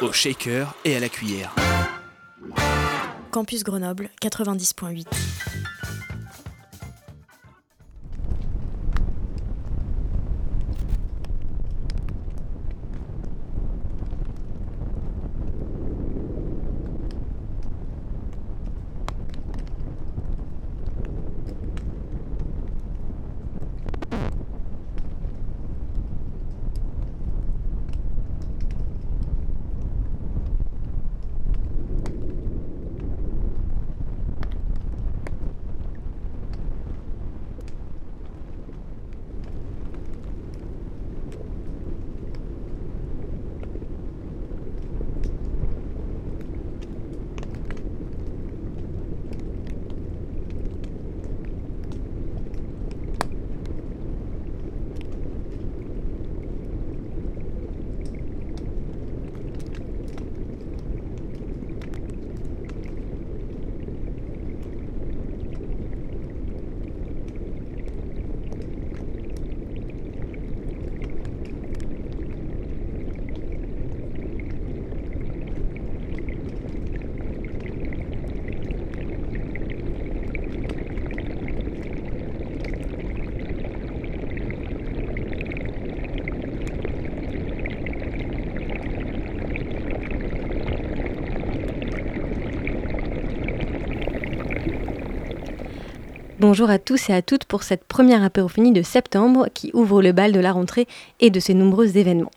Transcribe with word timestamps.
Au 0.00 0.12
shaker 0.12 0.74
et 0.84 0.96
à 0.96 1.00
la 1.00 1.08
cuillère. 1.08 1.54
Campus 3.30 3.62
Grenoble 3.64 4.10
90.8. 4.22 5.06
Bonjour 96.54 96.70
à 96.70 96.78
tous 96.78 97.10
et 97.10 97.12
à 97.12 97.20
toutes 97.20 97.46
pour 97.46 97.64
cette 97.64 97.82
première 97.82 98.22
apérophonie 98.22 98.70
de 98.70 98.82
septembre 98.82 99.48
qui 99.52 99.72
ouvre 99.74 100.00
le 100.00 100.12
bal 100.12 100.30
de 100.30 100.38
la 100.38 100.52
rentrée 100.52 100.86
et 101.18 101.30
de 101.30 101.40
ses 101.40 101.52
nombreux 101.52 101.96
événements. 101.96 102.30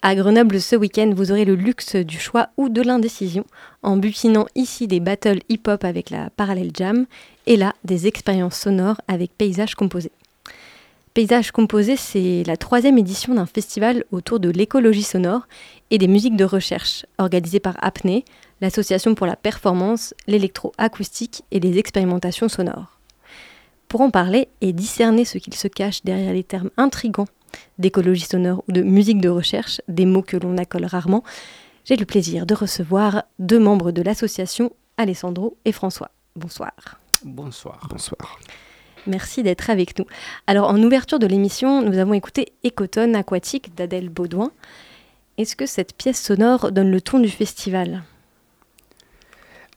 À 0.00 0.14
Grenoble 0.14 0.58
ce 0.58 0.74
week-end, 0.74 1.12
vous 1.14 1.32
aurez 1.32 1.44
le 1.44 1.54
luxe 1.54 1.96
du 1.96 2.18
choix 2.18 2.48
ou 2.56 2.70
de 2.70 2.80
l'indécision 2.80 3.44
en 3.82 3.98
butinant 3.98 4.46
ici 4.54 4.86
des 4.86 5.00
battles 5.00 5.40
hip-hop 5.50 5.84
avec 5.84 6.08
la 6.08 6.30
Parallel 6.30 6.70
Jam 6.74 7.04
et 7.46 7.58
là 7.58 7.74
des 7.84 8.06
expériences 8.06 8.58
sonores 8.58 9.02
avec 9.06 9.36
Paysages 9.36 9.74
Composés. 9.74 10.12
Paysages 11.12 11.52
Composés, 11.52 11.98
c'est 11.98 12.44
la 12.46 12.56
troisième 12.56 12.96
édition 12.96 13.34
d'un 13.34 13.44
festival 13.44 14.04
autour 14.12 14.40
de 14.40 14.48
l'écologie 14.48 15.02
sonore 15.02 15.46
et 15.90 15.98
des 15.98 16.08
musiques 16.08 16.36
de 16.36 16.46
recherche 16.46 17.04
organisé 17.18 17.60
par 17.60 17.76
APNE, 17.82 18.22
l'Association 18.62 19.14
pour 19.14 19.26
la 19.26 19.36
performance, 19.36 20.14
l'électroacoustique 20.26 21.42
et 21.50 21.60
les 21.60 21.76
expérimentations 21.76 22.48
sonores. 22.48 23.01
Pour 23.92 24.00
en 24.00 24.10
parler 24.10 24.48
et 24.62 24.72
discerner 24.72 25.26
ce 25.26 25.36
qu'il 25.36 25.52
se 25.52 25.68
cache 25.68 26.02
derrière 26.02 26.32
les 26.32 26.44
termes 26.44 26.70
intrigants 26.78 27.26
d'écologie 27.78 28.24
sonore 28.24 28.64
ou 28.66 28.72
de 28.72 28.80
musique 28.80 29.20
de 29.20 29.28
recherche, 29.28 29.82
des 29.86 30.06
mots 30.06 30.22
que 30.22 30.38
l'on 30.38 30.56
accole 30.56 30.86
rarement, 30.86 31.22
j'ai 31.84 31.96
le 31.96 32.06
plaisir 32.06 32.46
de 32.46 32.54
recevoir 32.54 33.24
deux 33.38 33.58
membres 33.58 33.92
de 33.92 34.00
l'association, 34.00 34.72
Alessandro 34.96 35.58
et 35.66 35.72
François. 35.72 36.10
Bonsoir. 36.36 36.72
Bonsoir. 37.22 37.86
Bonsoir. 37.90 38.40
Merci 39.06 39.42
d'être 39.42 39.68
avec 39.68 39.98
nous. 39.98 40.06
Alors, 40.46 40.70
en 40.70 40.82
ouverture 40.82 41.18
de 41.18 41.26
l'émission, 41.26 41.82
nous 41.82 41.98
avons 41.98 42.14
écouté 42.14 42.54
Écotone 42.64 43.14
aquatique 43.14 43.74
d'Adèle 43.74 44.08
Baudouin. 44.08 44.52
Est-ce 45.36 45.54
que 45.54 45.66
cette 45.66 45.94
pièce 45.94 46.18
sonore 46.18 46.72
donne 46.72 46.90
le 46.90 47.02
ton 47.02 47.18
du 47.18 47.28
festival? 47.28 48.02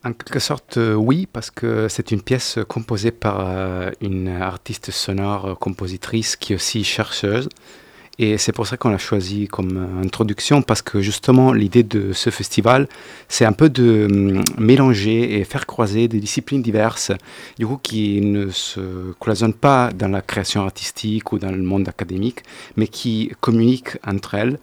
En 0.05 0.13
quelque 0.13 0.37
sorte, 0.37 0.77
euh, 0.77 0.93
oui, 0.93 1.27
parce 1.31 1.49
que 1.49 1.87
c'est 1.89 2.11
une 2.11 2.21
pièce 2.21 2.59
composée 2.67 3.09
par 3.09 3.37
euh, 3.39 3.89
une 4.01 4.27
artiste 4.27 4.91
sonore 4.91 5.45
euh, 5.45 5.55
compositrice 5.55 6.35
qui 6.35 6.53
est 6.53 6.57
aussi 6.57 6.83
chercheuse. 6.83 7.49
Et 8.19 8.37
c'est 8.37 8.51
pour 8.51 8.67
ça 8.67 8.77
qu'on 8.77 8.89
l'a 8.89 8.99
choisi 8.99 9.47
comme 9.47 9.99
introduction, 10.03 10.61
parce 10.61 10.83
que 10.83 11.01
justement, 11.01 11.51
l'idée 11.53 11.81
de 11.81 12.13
ce 12.13 12.29
festival, 12.29 12.87
c'est 13.29 13.45
un 13.45 13.51
peu 13.51 13.67
de 13.67 14.07
hum, 14.09 14.43
mélanger 14.59 15.39
et 15.39 15.43
faire 15.43 15.65
croiser 15.65 16.07
des 16.07 16.19
disciplines 16.19 16.61
diverses, 16.61 17.11
du 17.57 17.65
coup, 17.65 17.79
qui 17.81 18.21
ne 18.21 18.51
se 18.51 19.11
cloisonnent 19.19 19.55
pas 19.55 19.89
dans 19.91 20.09
la 20.09 20.21
création 20.21 20.61
artistique 20.61 21.31
ou 21.31 21.39
dans 21.39 21.51
le 21.51 21.63
monde 21.63 21.89
académique, 21.89 22.43
mais 22.77 22.87
qui 22.87 23.33
communiquent 23.41 23.97
entre 24.05 24.35
elles 24.35 24.59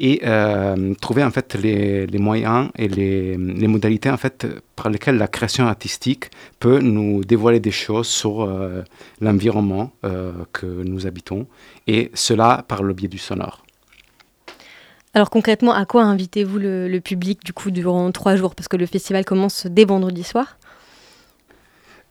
et 0.00 0.22
euh, 0.24 0.94
trouver 0.94 1.22
en 1.22 1.30
fait 1.30 1.54
les, 1.54 2.06
moyens 2.18 2.70
et 2.76 2.88
les, 2.88 3.36
les 3.36 3.66
modalités 3.68 4.10
en 4.10 4.16
fait 4.16 4.46
par 4.74 4.88
lesquelles 4.88 5.18
la 5.18 5.28
création 5.28 5.66
artistique 5.66 6.30
peut 6.58 6.80
nous 6.80 7.22
dévoiler 7.22 7.60
des 7.60 7.70
choses 7.70 8.08
sur 8.08 8.42
euh, 8.42 8.82
l'environnement 9.20 9.92
euh, 10.04 10.32
que 10.52 10.66
nous 10.66 11.06
habitons 11.06 11.46
et 11.86 12.10
cela 12.14 12.64
par 12.66 12.82
le 12.82 12.94
biais 12.94 13.08
du 13.08 13.18
sonore. 13.18 13.62
Alors 15.12 15.28
concrètement, 15.28 15.72
à 15.72 15.84
quoi 15.84 16.04
invitez-vous 16.04 16.58
le, 16.58 16.88
le 16.88 17.00
public 17.00 17.44
du 17.44 17.52
coup 17.52 17.70
durant 17.70 18.10
trois 18.12 18.36
jours? 18.36 18.54
Parce 18.54 18.68
que 18.68 18.76
le 18.76 18.86
festival 18.86 19.24
commence 19.24 19.66
dès 19.66 19.84
vendredi 19.84 20.22
soir. 20.22 20.56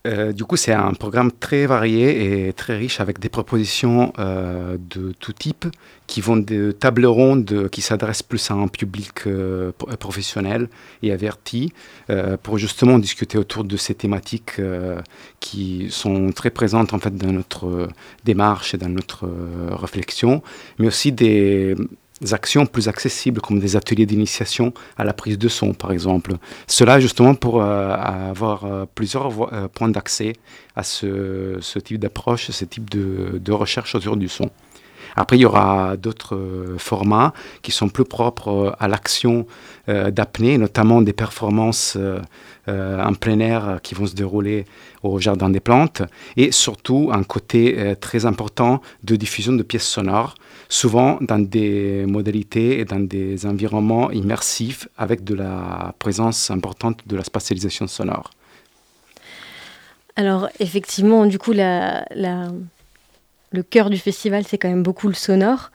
Euh, 0.08 0.32
du 0.32 0.46
coup, 0.46 0.56
c'est 0.56 0.72
un 0.72 0.94
programme 0.94 1.30
très 1.30 1.66
varié 1.66 2.48
et 2.48 2.54
très 2.54 2.78
riche 2.78 3.02
avec 3.02 3.20
des 3.20 3.28
propositions 3.28 4.14
euh, 4.18 4.78
de 4.90 5.12
tout 5.20 5.34
type 5.34 5.66
qui 6.08 6.22
vont 6.22 6.38
de 6.38 6.72
tables 6.72 7.06
rondes 7.06 7.68
qui 7.70 7.82
s'adressent 7.82 8.24
plus 8.24 8.50
à 8.50 8.54
un 8.54 8.70
public 8.70 9.28
euh, 9.28 9.74
pro- 9.78 9.88
professionnel 9.98 10.70
et 11.04 11.12
averti 11.12 11.74
euh, 12.10 12.38
pour 12.42 12.58
justement 12.58 12.98
discuter 12.98 13.38
autour 13.38 13.66
de 13.66 13.76
ces 13.76 13.94
thématiques 13.94 14.60
euh, 14.60 15.02
qui 15.42 15.88
sont 15.92 16.32
très 16.32 16.50
présentes 16.50 16.94
en 16.94 17.00
fait 17.00 17.16
dans 17.18 17.34
notre 17.34 17.68
euh, 17.68 17.88
démarche 18.24 18.74
et 18.74 18.78
dans 18.78 18.90
notre 18.90 19.26
euh, 19.26 19.76
réflexion, 19.76 20.42
mais 20.78 20.88
aussi 20.88 21.12
des 21.12 21.76
actions 22.32 22.66
plus 22.66 22.88
accessibles 22.88 23.42
comme 23.42 23.60
des 23.60 23.76
ateliers 23.76 24.06
d'initiation 24.06 24.74
à 24.98 25.04
la 25.04 25.14
prise 25.14 25.38
de 25.38 25.48
son 25.48 25.74
par 25.74 25.92
exemple. 25.92 26.34
Cela 26.68 27.00
justement 27.00 27.36
pour 27.36 27.62
euh, 27.62 27.96
avoir 27.96 28.66
euh, 28.66 28.86
plusieurs 28.94 29.54
euh, 29.54 29.68
points 29.68 29.90
d'accès 29.90 30.34
à 30.76 30.84
ce, 30.84 31.60
type 31.80 32.00
d'approche, 32.00 32.52
ce 32.52 32.66
type 32.66 32.90
de, 32.90 33.52
recherche 33.52 33.96
autour 33.96 34.16
du 34.16 34.30
son. 34.30 34.50
Après, 35.16 35.38
il 35.38 35.42
y 35.42 35.46
aura 35.46 35.98
d'autres 35.98 36.76
formats 36.78 37.34
qui 37.64 37.72
sont 37.72 37.90
plus 37.90 38.06
propres 38.06 38.76
à 38.80 38.88
l'action 38.88 39.48
d'apnée, 39.88 40.58
notamment 40.60 41.02
des 41.02 41.14
performances 41.14 41.98
en 42.68 43.14
plein 43.16 43.40
air 43.40 43.80
qui 43.82 43.96
vont 43.96 44.06
se 44.06 44.14
dérouler 44.14 44.66
au 45.02 45.20
Jardin 45.20 45.50
des 45.50 45.60
Plantes, 45.60 46.04
et 46.38 46.52
surtout 46.52 47.10
un 47.12 47.24
côté 47.24 47.96
très 48.00 48.28
important 48.28 48.82
de 49.04 49.16
diffusion 49.16 49.54
de 49.54 49.64
pièces 49.64 49.88
sonores, 49.88 50.36
souvent 50.70 51.18
dans 51.22 51.40
des 51.40 52.06
modalités 52.06 52.80
et 52.80 52.86
dans 52.86 53.00
des 53.00 53.46
environnements 53.46 54.12
immersifs 54.12 54.88
avec 54.98 55.24
de 55.24 55.34
la 55.34 55.94
présence 56.00 56.52
importante 56.52 57.00
de 57.08 57.18
la 57.18 57.24
spatialisation 57.24 57.88
sonore. 57.88 58.30
Alors 60.16 60.48
effectivement, 60.60 61.26
du 61.26 61.40
coup, 61.40 61.54
le 61.54 62.52
cœur 63.64 63.90
du 63.90 63.98
festival, 63.98 64.44
c'est 64.48 64.60
quand 64.60 64.70
même 64.70 64.84
beaucoup 64.84 65.08
le 65.08 65.16
sonore. 65.16 65.72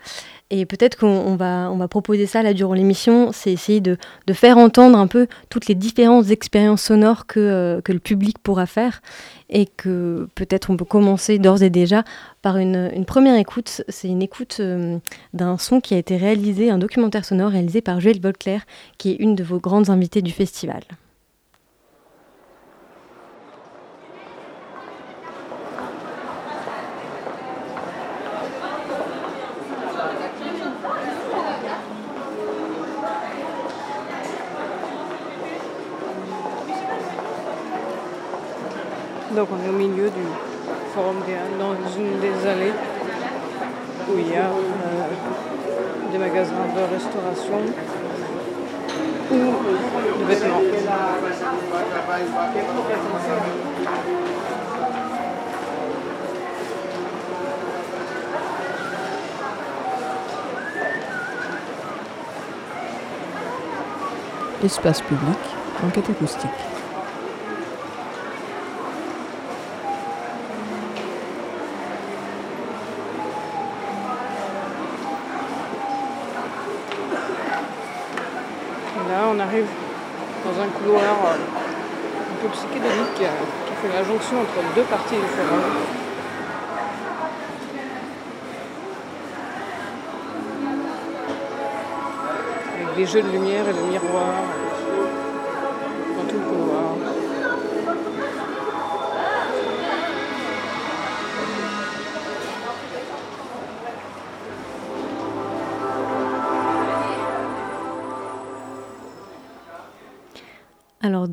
Et 0.50 0.66
peut-être 0.66 0.96
qu'on 0.98 1.36
va, 1.36 1.70
on 1.72 1.76
va 1.76 1.88
proposer 1.88 2.26
ça 2.26 2.42
là 2.42 2.52
durant 2.52 2.74
l'émission, 2.74 3.32
c'est 3.32 3.50
essayer 3.50 3.80
de, 3.80 3.96
de, 4.26 4.32
faire 4.34 4.58
entendre 4.58 4.98
un 4.98 5.06
peu 5.06 5.26
toutes 5.48 5.66
les 5.68 5.74
différentes 5.74 6.30
expériences 6.30 6.82
sonores 6.82 7.26
que, 7.26 7.40
euh, 7.40 7.80
que 7.80 7.92
le 7.92 7.98
public 7.98 8.38
pourra 8.38 8.66
faire. 8.66 9.00
Et 9.48 9.66
que 9.66 10.28
peut-être 10.34 10.70
on 10.70 10.76
peut 10.76 10.84
commencer 10.84 11.38
d'ores 11.38 11.62
et 11.62 11.70
déjà 11.70 12.04
par 12.42 12.58
une, 12.58 12.90
une 12.94 13.04
première 13.04 13.36
écoute. 13.36 13.82
C'est 13.88 14.08
une 14.08 14.22
écoute 14.22 14.58
euh, 14.60 14.98
d'un 15.32 15.56
son 15.58 15.80
qui 15.80 15.94
a 15.94 15.98
été 15.98 16.16
réalisé, 16.16 16.70
un 16.70 16.78
documentaire 16.78 17.24
sonore 17.24 17.50
réalisé 17.50 17.80
par 17.80 18.00
Joël 18.00 18.20
Volclair, 18.20 18.64
qui 18.98 19.12
est 19.12 19.16
une 19.16 19.34
de 19.34 19.44
vos 19.44 19.58
grandes 19.58 19.90
invitées 19.90 20.22
du 20.22 20.32
festival. 20.32 20.82
Donc 39.44 39.58
on 39.60 39.66
est 39.66 39.68
au 39.68 39.76
milieu 39.76 40.08
du 40.08 40.22
Forum 40.94 41.16
dans 41.58 41.74
une 41.98 42.18
des 42.18 42.48
allées 42.48 42.72
où 44.08 44.18
il 44.18 44.30
y 44.30 44.36
a 44.36 44.46
euh, 44.46 46.10
des 46.10 46.16
magasins 46.16 46.54
de 46.74 46.94
restauration 46.94 47.60
ou 49.30 49.34
de 49.34 50.24
vêtements. 50.24 50.62
Espace 64.64 65.02
public, 65.02 65.38
enquête 65.86 66.08
acoustique. 66.08 66.73
Dans 79.62 80.60
un 80.60 80.68
couloir 80.68 81.02
euh, 81.02 81.34
un 81.34 82.42
peu 82.42 82.48
psychédélique 82.48 83.22
euh, 83.22 83.30
qui 83.66 83.74
fait 83.80 83.96
la 83.96 84.02
jonction 84.04 84.40
entre 84.40 84.74
deux 84.74 84.82
parties 84.82 85.14
du 85.14 85.20
forum. 85.20 85.62
Avec 92.74 92.96
des 92.96 93.06
jeux 93.06 93.22
de 93.22 93.30
lumière 93.30 93.64
et 93.68 93.72
de 93.72 93.90
miroirs 93.90 94.63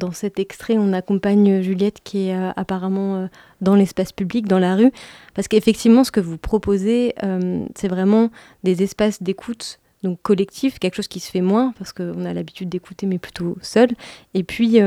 dans 0.02 0.12
cet 0.12 0.40
extrait, 0.40 0.78
on 0.78 0.94
accompagne 0.94 1.62
Juliette 1.62 2.00
qui 2.04 2.30
est 2.30 2.36
euh, 2.36 2.52
apparemment 2.56 3.16
euh, 3.16 3.28
dans 3.62 3.76
l'espace 3.76 4.12
public, 4.12 4.48
dans 4.48 4.58
la 4.58 4.76
rue, 4.76 4.92
parce 5.36 5.48
qu'effectivement, 5.48 6.04
ce 6.04 6.12
que 6.12 6.20
vous 6.20 6.38
proposez, 6.38 7.14
euh, 7.24 7.64
c'est 7.76 7.88
vraiment 7.88 8.32
des 8.64 8.84
espaces 8.84 9.24
d'écoute 9.24 9.80
donc 10.04 10.20
collectif, 10.24 10.80
quelque 10.80 10.96
chose 10.96 11.08
qui 11.08 11.20
se 11.20 11.30
fait 11.30 11.42
moins, 11.42 11.74
parce 11.78 11.94
qu'on 11.94 12.26
a 12.26 12.34
l'habitude 12.34 12.70
d'écouter, 12.70 13.06
mais 13.06 13.20
plutôt 13.20 13.56
seul. 13.62 13.90
Et 14.34 14.44
puis 14.44 14.80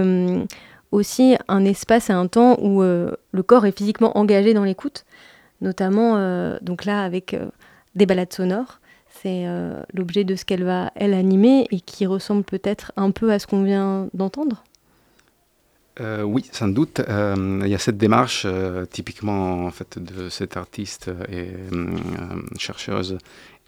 aussi 0.90 1.36
un 1.46 1.64
espace 1.64 2.10
et 2.10 2.12
un 2.12 2.26
temps 2.26 2.58
où 2.60 2.82
le 2.82 3.42
corps 3.46 3.64
est 3.64 3.78
physiquement 3.78 4.18
engagé 4.18 4.54
dans 4.54 4.64
l'écoute, 4.64 5.04
notamment 5.60 6.58
donc 6.62 6.84
là 6.84 7.04
avec 7.04 7.36
des 7.94 8.06
balades 8.06 8.32
sonores. 8.32 8.80
C'est 9.22 9.46
l'objet 9.92 10.24
de 10.24 10.34
ce 10.34 10.44
qu'elle 10.44 10.64
va, 10.64 10.90
elle, 10.96 11.14
animer 11.14 11.68
et 11.70 11.78
qui 11.78 12.06
ressemble 12.06 12.42
peut-être 12.42 12.90
un 12.96 13.12
peu 13.12 13.30
à 13.30 13.38
ce 13.38 13.46
qu'on 13.46 13.62
vient 13.62 14.08
d'entendre. 14.14 14.64
Euh, 16.00 16.22
oui, 16.22 16.44
sans 16.50 16.68
doute. 16.68 17.00
Euh, 17.08 17.60
il 17.64 17.68
y 17.68 17.74
a 17.74 17.78
cette 17.78 17.98
démarche 17.98 18.42
euh, 18.46 18.84
typiquement 18.84 19.64
en 19.66 19.70
fait, 19.70 19.98
de 19.98 20.28
cette 20.28 20.56
artiste 20.56 21.10
et 21.30 21.50
chercheuse 22.58 23.18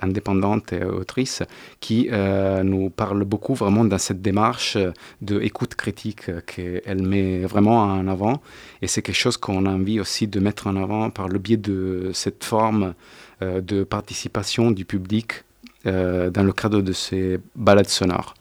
indépendante 0.00 0.72
et 0.74 0.84
autrice 0.84 1.42
qui 1.80 2.10
nous 2.10 2.90
parle 2.90 3.24
beaucoup 3.24 3.54
vraiment 3.54 3.82
dans 3.84 3.96
cette 3.96 4.20
démarche 4.20 4.76
de 5.22 5.40
écoute 5.40 5.74
critique 5.74 6.30
qu'elle 6.44 7.02
met 7.02 7.46
vraiment 7.46 7.82
en 7.84 8.06
avant. 8.06 8.42
Et 8.82 8.88
c'est 8.88 9.00
quelque 9.00 9.16
chose 9.16 9.38
qu'on 9.38 9.64
a 9.64 9.70
envie 9.70 9.98
aussi 9.98 10.28
de 10.28 10.38
mettre 10.38 10.66
en 10.66 10.76
avant 10.76 11.08
par 11.08 11.28
le 11.28 11.38
biais 11.38 11.56
de 11.56 12.10
cette 12.12 12.44
forme 12.44 12.92
de 13.40 13.84
participation 13.84 14.70
du 14.70 14.84
public 14.84 15.44
dans 15.84 16.44
le 16.44 16.52
cadre 16.52 16.82
de 16.82 16.92
ces 16.92 17.38
balades 17.54 17.88
sonores. 17.88 18.34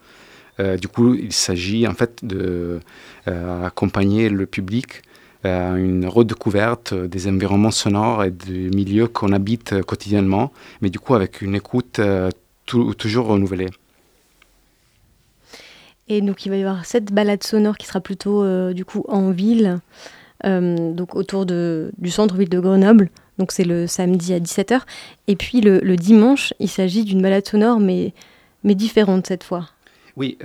Du 0.57 0.87
coup, 0.87 1.15
il 1.15 1.33
s'agit 1.33 1.87
en 1.87 1.93
fait 1.93 2.23
de 2.23 2.79
euh, 3.27 3.69
le 4.29 4.45
public 4.45 5.01
à 5.43 5.71
une 5.77 6.07
redécouverte 6.07 6.93
des 6.93 7.27
environnements 7.27 7.71
sonores 7.71 8.23
et 8.23 8.31
des 8.31 8.69
milieux 8.69 9.07
qu'on 9.07 9.31
habite 9.31 9.81
quotidiennement, 9.83 10.51
mais 10.81 10.89
du 10.89 10.99
coup 10.99 11.13
avec 11.13 11.41
une 11.41 11.55
écoute 11.55 11.99
euh, 11.99 12.31
toujours 12.65 13.27
renouvelée. 13.27 13.69
Et 16.07 16.21
donc 16.21 16.45
il 16.45 16.49
va 16.49 16.57
y 16.57 16.61
avoir 16.61 16.85
cette 16.85 17.11
balade 17.11 17.43
sonore 17.43 17.77
qui 17.77 17.85
sera 17.85 17.99
plutôt 17.99 18.43
euh, 18.43 18.73
du 18.73 18.85
coup 18.85 19.05
en 19.07 19.31
ville, 19.31 19.79
donc 20.43 21.15
autour 21.15 21.47
du 21.47 22.09
centre-ville 22.09 22.49
de 22.49 22.59
Grenoble. 22.59 23.09
Donc 23.39 23.51
c'est 23.51 23.63
le 23.63 23.87
samedi 23.87 24.31
à 24.33 24.39
17h. 24.39 24.81
Et 25.27 25.35
puis 25.35 25.59
le, 25.59 25.79
le 25.79 25.95
dimanche, 25.95 26.53
il 26.59 26.69
s'agit 26.69 27.03
d'une 27.03 27.21
balade 27.21 27.47
sonore, 27.47 27.79
mais, 27.79 28.13
mais 28.63 28.75
différente 28.75 29.25
cette 29.25 29.43
fois. 29.43 29.69
Oui, 30.17 30.37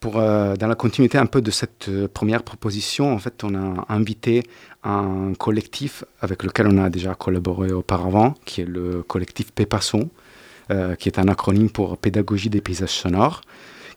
pour, 0.00 0.18
euh, 0.18 0.54
dans 0.56 0.68
la 0.68 0.74
continuité 0.74 1.18
un 1.18 1.26
peu 1.26 1.40
de 1.40 1.50
cette 1.50 1.88
euh, 1.88 2.08
première 2.08 2.42
proposition, 2.42 3.12
en 3.12 3.18
fait, 3.18 3.42
on 3.42 3.54
a 3.54 3.84
invité 3.88 4.44
un 4.84 5.32
collectif 5.36 6.04
avec 6.20 6.44
lequel 6.44 6.68
on 6.68 6.78
a 6.78 6.88
déjà 6.88 7.14
collaboré 7.14 7.72
auparavant, 7.72 8.34
qui 8.44 8.60
est 8.60 8.66
le 8.66 9.02
collectif 9.02 9.52
Pépasson, 9.52 10.08
euh, 10.70 10.94
qui 10.94 11.08
est 11.08 11.18
un 11.18 11.26
acronyme 11.26 11.68
pour 11.68 11.98
Pédagogie 11.98 12.50
des 12.50 12.60
paysages 12.60 12.90
sonores, 12.90 13.40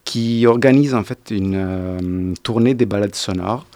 qui 0.03 0.47
organise 0.47 0.95
en 0.95 1.03
fait 1.03 1.29
une 1.29 2.33
tournée 2.41 2.73
des 2.73 2.87
balades 2.87 3.13
sonores 3.13 3.67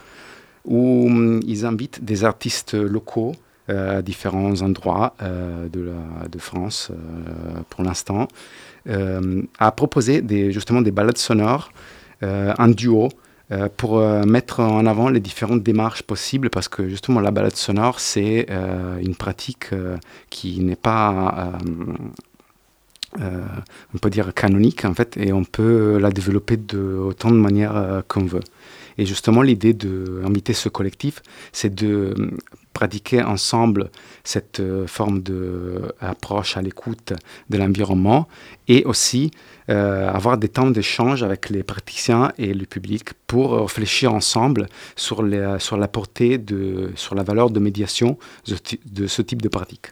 où 0.65 1.05
hum, 1.05 1.41
ils 1.45 1.65
invitent 1.67 2.03
des 2.03 2.23
artistes 2.23 2.73
locaux 2.73 3.35
à 3.67 4.03
différents 4.03 4.61
endroits 4.61 5.15
de, 5.19 5.91
de, 6.31 6.39
France 6.39 6.91
pour 7.69 7.83
l'instant, 7.83 8.27
à 8.87 9.71
proposer 9.71 10.21
des, 10.21 10.51
justement 10.51 10.81
des 10.81 10.91
balades 10.91 11.17
sonores 11.17 11.71
euh, 12.23 12.53
un 12.57 12.69
duo 12.69 13.09
euh, 13.51 13.67
pour 13.75 13.99
euh, 13.99 14.23
mettre 14.23 14.61
en 14.61 14.85
avant 14.85 15.09
les 15.09 15.19
différentes 15.19 15.61
démarches 15.61 16.01
possibles 16.01 16.49
parce 16.49 16.69
que 16.69 16.87
justement 16.87 17.19
la 17.19 17.31
balade 17.31 17.55
sonore 17.55 17.99
c'est 17.99 18.47
une 19.01 19.15
pratique 19.15 19.69
qui 20.29 20.61
n'est 20.61 20.75
pas 20.75 21.51
on 23.19 23.97
peut 24.01 24.09
dire 24.09 24.33
canonique 24.33 24.85
en 24.85 24.93
fait 24.93 25.17
et 25.17 25.33
on 25.33 25.43
peut 25.43 25.97
la 25.99 26.09
développer 26.09 26.57
de 26.57 26.97
autant 26.97 27.31
de 27.31 27.37
manières 27.37 28.03
qu'on 28.07 28.25
veut. 28.25 28.43
Et 28.97 29.05
justement 29.05 29.41
l'idée 29.41 29.73
d'inviter 29.73 30.53
ce 30.53 30.69
collectif 30.69 31.21
c'est 31.51 31.73
de 31.73 32.13
pratiquer 32.75 33.23
ensemble 33.23 33.89
cette 34.23 34.61
forme 34.85 35.21
d'approche 35.21 36.57
à 36.57 36.61
l'écoute 36.61 37.13
de 37.49 37.57
l'environnement 37.57 38.27
et 38.67 38.83
aussi 38.83 39.31
euh, 39.69 40.09
avoir 40.09 40.37
des 40.37 40.49
temps 40.49 40.69
d'échange 40.69 41.23
avec 41.23 41.49
les 41.49 41.63
praticiens 41.63 42.33
et 42.37 42.53
le 42.53 42.65
public 42.65 43.13
pour 43.27 43.59
réfléchir 43.61 44.13
ensemble 44.13 44.67
sur, 44.95 45.23
la 45.23 45.87
portée, 45.87 46.37
de, 46.37 46.91
sur 46.95 47.15
la 47.15 47.23
valeur 47.23 47.49
de 47.49 47.59
médiation 47.59 48.19
de, 48.45 49.07
ce 49.07 49.21
type 49.21 49.41
de 49.41 49.49
pratique. 49.49 49.87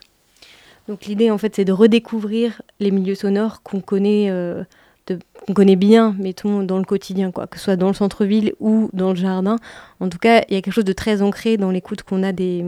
Donc 0.86 1.06
l'idée 1.06 1.30
en 1.30 1.38
fait 1.38 1.56
c'est 1.56 1.64
de 1.64 1.72
redécouvrir 1.72 2.60
les 2.80 2.90
milieux 2.90 3.14
sonores 3.14 3.62
qu'on 3.62 3.80
connaît, 3.80 4.30
euh, 4.30 4.62
qu'on 5.06 5.54
connaît 5.54 5.76
bien, 5.76 6.14
mettons 6.18 6.62
dans 6.62 6.78
le 6.78 6.84
quotidien, 6.84 7.30
quoi, 7.30 7.46
que 7.46 7.58
ce 7.58 7.64
soit 7.64 7.76
dans 7.76 7.88
le 7.88 7.94
centre-ville 7.94 8.54
ou 8.60 8.90
dans 8.92 9.10
le 9.10 9.16
jardin. 9.16 9.56
En 10.00 10.08
tout 10.08 10.18
cas, 10.18 10.42
il 10.48 10.54
y 10.54 10.56
a 10.56 10.62
quelque 10.62 10.74
chose 10.74 10.84
de 10.84 10.92
très 10.92 11.22
ancré 11.22 11.56
dans 11.56 11.70
l'écoute 11.70 12.02
qu'on 12.02 12.22
a 12.22 12.32
des, 12.32 12.64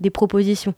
des 0.00 0.10
propositions. 0.10 0.74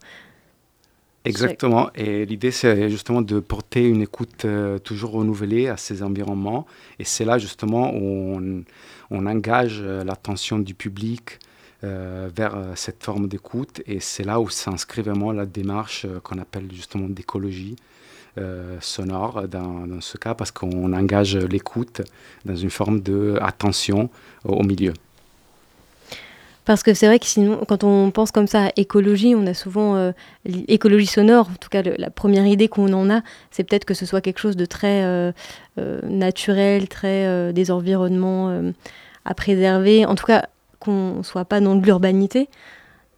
Exactement. 1.27 1.89
Et 1.95 2.25
l'idée, 2.25 2.51
c'est 2.51 2.89
justement 2.89 3.21
de 3.21 3.39
porter 3.39 3.87
une 3.87 4.01
écoute 4.01 4.45
euh, 4.45 4.79
toujours 4.79 5.11
renouvelée 5.11 5.67
à 5.67 5.77
ces 5.77 6.03
environnements. 6.03 6.65
Et 6.99 7.03
c'est 7.03 7.25
là 7.25 7.37
justement 7.37 7.93
où 7.93 8.63
on, 9.11 9.25
engage 9.25 9.81
euh, 9.81 10.03
l'attention 10.03 10.59
du 10.59 10.73
public 10.73 11.39
euh, 11.83 12.29
vers 12.33 12.55
cette 12.75 13.03
forme 13.03 13.27
d'écoute. 13.27 13.81
Et 13.85 13.99
c'est 13.99 14.23
là 14.23 14.39
où 14.39 14.49
s'inscrit 14.49 15.01
vraiment 15.01 15.31
la 15.31 15.45
démarche 15.45 16.05
qu'on 16.23 16.39
appelle 16.39 16.69
justement 16.71 17.09
d'écologie, 17.09 17.75
sonore 18.79 19.47
dans, 19.47 20.01
ce 20.01 20.17
cas 20.17 20.33
parce 20.33 20.51
qu'on 20.51 20.93
engage 20.93 21.35
l'écoute 21.35 22.01
dans 22.45 22.55
une 22.55 22.69
forme 22.69 23.01
d'attention 23.01 24.09
au 24.43 24.63
milieu. 24.63 24.93
Parce 26.67 26.83
que 26.83 26.93
c'est 26.93 27.07
vrai 27.07 27.17
que 27.17 27.25
sinon, 27.25 27.63
quand 27.65 27.85
on 27.85 28.11
pense 28.11 28.31
comme 28.31 28.45
ça 28.45 28.65
à 28.65 28.71
écologie, 28.75 29.35
on 29.35 29.47
a 29.47 29.53
souvent 29.53 29.95
euh, 29.95 30.11
écologie 30.67 31.05
sonore. 31.05 31.47
En 31.49 31.55
tout 31.55 31.69
cas, 31.69 31.81
la 31.81 32.09
première 32.09 32.45
idée 32.45 32.67
qu'on 32.67 32.91
en 32.91 33.09
a, 33.09 33.21
c'est 33.51 33.63
peut-être 33.63 33.85
que 33.85 33.93
ce 33.93 34.05
soit 34.05 34.19
quelque 34.19 34.39
chose 34.39 34.57
de 34.57 34.65
très 34.65 35.05
euh, 35.05 35.31
euh, 35.79 36.01
naturel, 36.03 36.89
très 36.89 37.53
des 37.53 37.71
environnements 37.71 38.73
à 39.23 39.33
préserver. 39.33 40.05
En 40.05 40.15
tout 40.15 40.25
cas, 40.25 40.49
qu'on 40.81 41.23
soit 41.23 41.45
pas 41.45 41.61
dans 41.61 41.73
l'urbanité. 41.73 42.49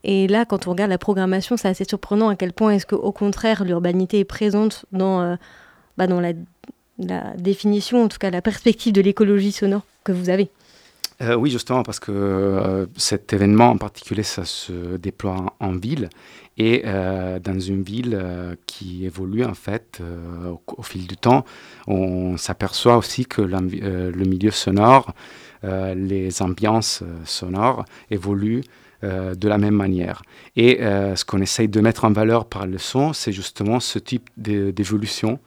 Et 0.04 0.28
là, 0.28 0.44
quand 0.44 0.66
on 0.66 0.70
regarde 0.70 0.90
la 0.90 0.98
programmation, 0.98 1.56
c'est 1.56 1.68
assez 1.68 1.84
surprenant 1.84 2.28
à 2.28 2.36
quel 2.36 2.52
point 2.52 2.72
est-ce 2.72 2.86
qu'au 2.86 3.12
contraire, 3.12 3.64
l'urbanité 3.64 4.20
est 4.20 4.24
présente 4.24 4.86
dans, 4.92 5.36
bah, 5.96 6.06
dans 6.06 6.20
la, 6.20 6.32
définition, 7.36 8.04
en 8.04 8.08
tout 8.08 8.18
cas 8.18 8.30
la 8.30 8.42
perspective 8.42 8.92
de 8.92 9.00
l'écologie 9.00 9.52
sonore 9.52 9.82
que 10.04 10.12
vous 10.12 10.30
avez. 10.30 10.50
Euh, 11.22 11.34
oui, 11.34 11.50
justement, 11.50 11.82
parce 11.82 12.00
que 12.00 12.10
euh, 12.10 12.86
cet 12.96 13.32
événement 13.34 13.70
en 13.70 13.76
particulier, 13.76 14.22
ça 14.22 14.46
se 14.46 14.96
déploie 14.96 15.54
en, 15.60 15.72
ville 15.72 16.08
et 16.56 16.82
euh, 16.86 17.38
dans 17.38 17.58
une 17.58 17.82
ville 17.82 18.18
qui 18.64 19.04
évolue 19.04 19.44
en 19.44 19.54
fait 19.54 20.00
au, 20.66 20.82
fil 20.82 21.06
du 21.06 21.16
temps. 21.16 21.44
On 21.86 22.38
s'aperçoit 22.38 22.96
aussi 22.96 23.26
que 23.26 23.42
le 23.42 24.24
milieu 24.24 24.50
sonore, 24.50 25.12
les 25.62 26.42
ambiances 26.42 27.02
sonores 27.24 27.84
évoluent 28.10 28.62
de 29.02 29.48
la 29.48 29.58
même 29.58 29.74
manière. 29.74 30.22
Et 30.56 30.78
ce 30.80 31.24
qu'on 31.24 31.40
essaye 31.40 31.68
de 31.68 31.80
mettre 31.80 32.04
en 32.04 32.12
valeur 32.12 32.46
par 32.46 32.66
le 32.66 32.78
son, 32.78 33.12
c'est 33.12 33.32
justement 33.32 33.80
ce 33.80 33.98
type 33.98 34.28
d'évolution 34.36 35.38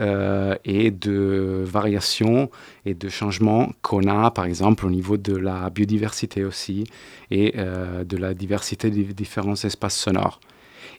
euh, 0.00 0.56
et 0.64 0.90
de 0.90 1.62
variations 1.64 2.50
et 2.84 2.94
de 2.94 3.08
changements 3.08 3.70
qu'on 3.80 4.08
a, 4.08 4.32
par 4.32 4.44
exemple, 4.44 4.84
au 4.86 4.90
niveau 4.90 5.16
de 5.16 5.36
la 5.36 5.70
biodiversité 5.70 6.44
aussi 6.44 6.82
et 7.30 7.54
euh, 7.58 8.02
de 8.02 8.16
la 8.16 8.34
diversité 8.34 8.90
des 8.90 9.04
différents 9.04 9.54
espaces 9.54 9.96
sonores. 9.96 10.40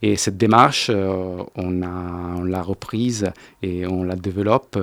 Et 0.01 0.15
cette 0.15 0.37
démarche, 0.37 0.89
euh, 0.89 1.43
on 1.55 1.71
l'a 1.71 2.61
reprise 2.61 3.31
et 3.61 3.85
on 3.85 4.03
la 4.03 4.15
développe 4.15 4.77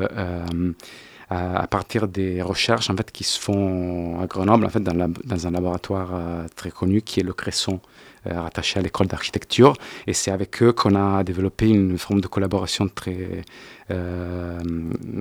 à, 1.33 1.67
partir 1.67 2.09
des 2.09 2.43
recherches 2.43 2.91
en 2.91 2.97
fait, 2.97 3.11
qui 3.11 3.25
se 3.25 3.41
font 3.41 4.21
à 4.21 4.27
Grenoble, 4.27 4.67
en 4.67 4.71
fait, 4.71 4.83
dans, 4.83 5.47
un 5.47 5.51
laboratoire 5.51 6.11
très 6.57 6.71
connu 6.71 7.03
qui 7.03 7.21
est 7.21 7.25
le 7.25 7.33
Cresson. 7.33 7.81
Euh, 8.29 8.41
rattachés 8.41 8.79
à 8.79 8.83
l'école 8.83 9.09
d'architecture. 9.09 9.75
Et 10.07 10.13
c'est 10.13 10.31
avec 10.31 10.63
eux 10.63 10.73
qu'on 10.73 10.95
a 10.95 11.25
développé 11.25 11.69
une 11.69 11.99
forme 11.99 12.21
de 12.21 12.29
collaboration 12.29 12.87
très 12.87 13.43
euh, 13.91 14.61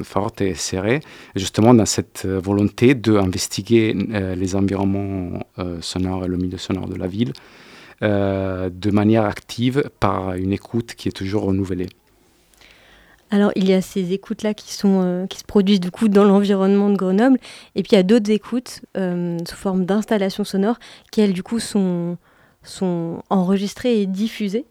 forte 0.04 0.42
et 0.42 0.54
serrée, 0.54 1.00
justement 1.36 1.74
dans 1.74 1.88
cette 1.88 2.28
volonté 2.28 2.94
d'investiguer 2.94 3.96
euh, 4.14 4.36
les 4.36 4.56
environnements 4.56 5.40
sonores 5.82 6.26
et 6.26 6.28
le 6.28 6.38
milieu 6.38 6.60
sonore 6.60 6.88
de 6.88 6.96
la 6.96 7.08
ville 7.08 7.34
de 8.02 8.92
manière 8.92 9.26
active 9.26 9.90
par 10.00 10.34
une 10.34 10.54
écoute 10.54 10.94
qui 10.96 11.08
est 11.08 11.12
toujours 11.12 11.44
renouvelée. 11.44 11.88
Alors, 13.32 13.52
il 13.56 13.68
y 13.68 13.74
a 13.74 13.82
ces 13.82 14.12
écoutes-là 14.12 14.54
qui, 14.54 14.74
sont, 14.74 15.26
qui 15.30 15.40
se 15.40 15.46
produisent 15.46 15.80
du 15.80 15.90
coup 15.90 16.10
dans 16.10 16.26
l'environnement 16.26 16.90
de 16.90 16.98
Grenoble, 16.98 17.40
et 17.76 17.82
puis 17.82 17.94
il 17.94 17.96
y 17.96 18.00
a 18.00 18.04
d'autres 18.04 18.30
écoutes 18.30 18.82
sous 18.96 19.56
forme 19.56 19.86
d'installations 19.86 20.44
sonores 20.44 20.80
qui, 21.12 21.22
elles, 21.22 21.34
du 21.34 21.42
coup, 21.42 21.60
sont, 21.60 22.18
enregistrés 23.30 24.02
et 24.02 24.06
diffusés. 24.06 24.66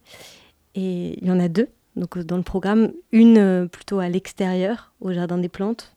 Et 0.75 1.19
il 1.21 1.27
y 1.27 1.31
en 1.31 1.41
a 1.41 1.49
deux 1.49 1.69
dans 1.97 2.37
le 2.37 2.43
programme, 2.43 2.93
une 3.13 3.39
euh, 3.39 3.67
plutôt 3.67 3.99
à 3.99 4.09
l'extérieur, 4.09 4.93
au 5.01 5.13
Jardin 5.13 5.39
des 5.39 5.49
Plantes, 5.49 5.95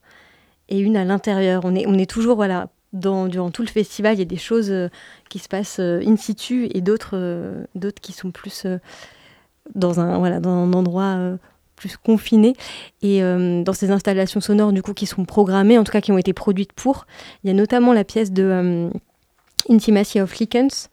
et 0.68 0.78
une 0.78 0.96
à 0.96 1.04
l'intérieur. 1.04 1.62
On 1.64 1.74
est, 1.74 2.10
toujours, 2.10 2.36
voilà, 2.36 2.68
dans, 2.92 3.26
durant 3.26 3.50
tout 3.50 3.62
le 3.62 3.68
festival, 3.68 4.14
il 4.14 4.18
y 4.18 4.22
a 4.22 4.26
des 4.26 4.36
choses 4.36 4.70
euh, 4.70 4.88
qui 5.28 5.38
se 5.38 5.48
passent 5.48 5.80
euh, 5.80 6.00
in 6.06 6.16
situ 6.16 6.68
et 6.72 6.80
d'autres 6.80 7.66
qui 8.00 8.12
sont 8.12 8.30
plus 8.30 8.66
dans 9.74 10.00
un 10.00 10.44
endroit 10.44 11.38
plus 11.84 11.96
confiné. 11.98 12.54
Et 13.02 13.20
dans 13.20 13.72
ces 13.74 13.90
installations 13.90 14.40
sonores, 14.40 14.72
du 14.72 14.82
coup, 14.82 14.94
qui 14.94 15.06
sont 15.06 15.24
programmées, 15.24 15.76
en 15.78 15.84
tout 15.84 15.92
cas 15.92 16.00
qui 16.00 16.12
ont 16.12 16.18
été 16.18 16.32
produites 16.32 16.72
pour, 16.72 17.06
il 17.42 17.48
y 17.48 17.50
a 17.50 17.54
notamment 17.54 17.92
la 17.92 18.04
pièce 18.04 18.32
de 18.32 18.90
Intimacy 19.68 20.20
of 20.20 20.38
Lichens, 20.38 20.88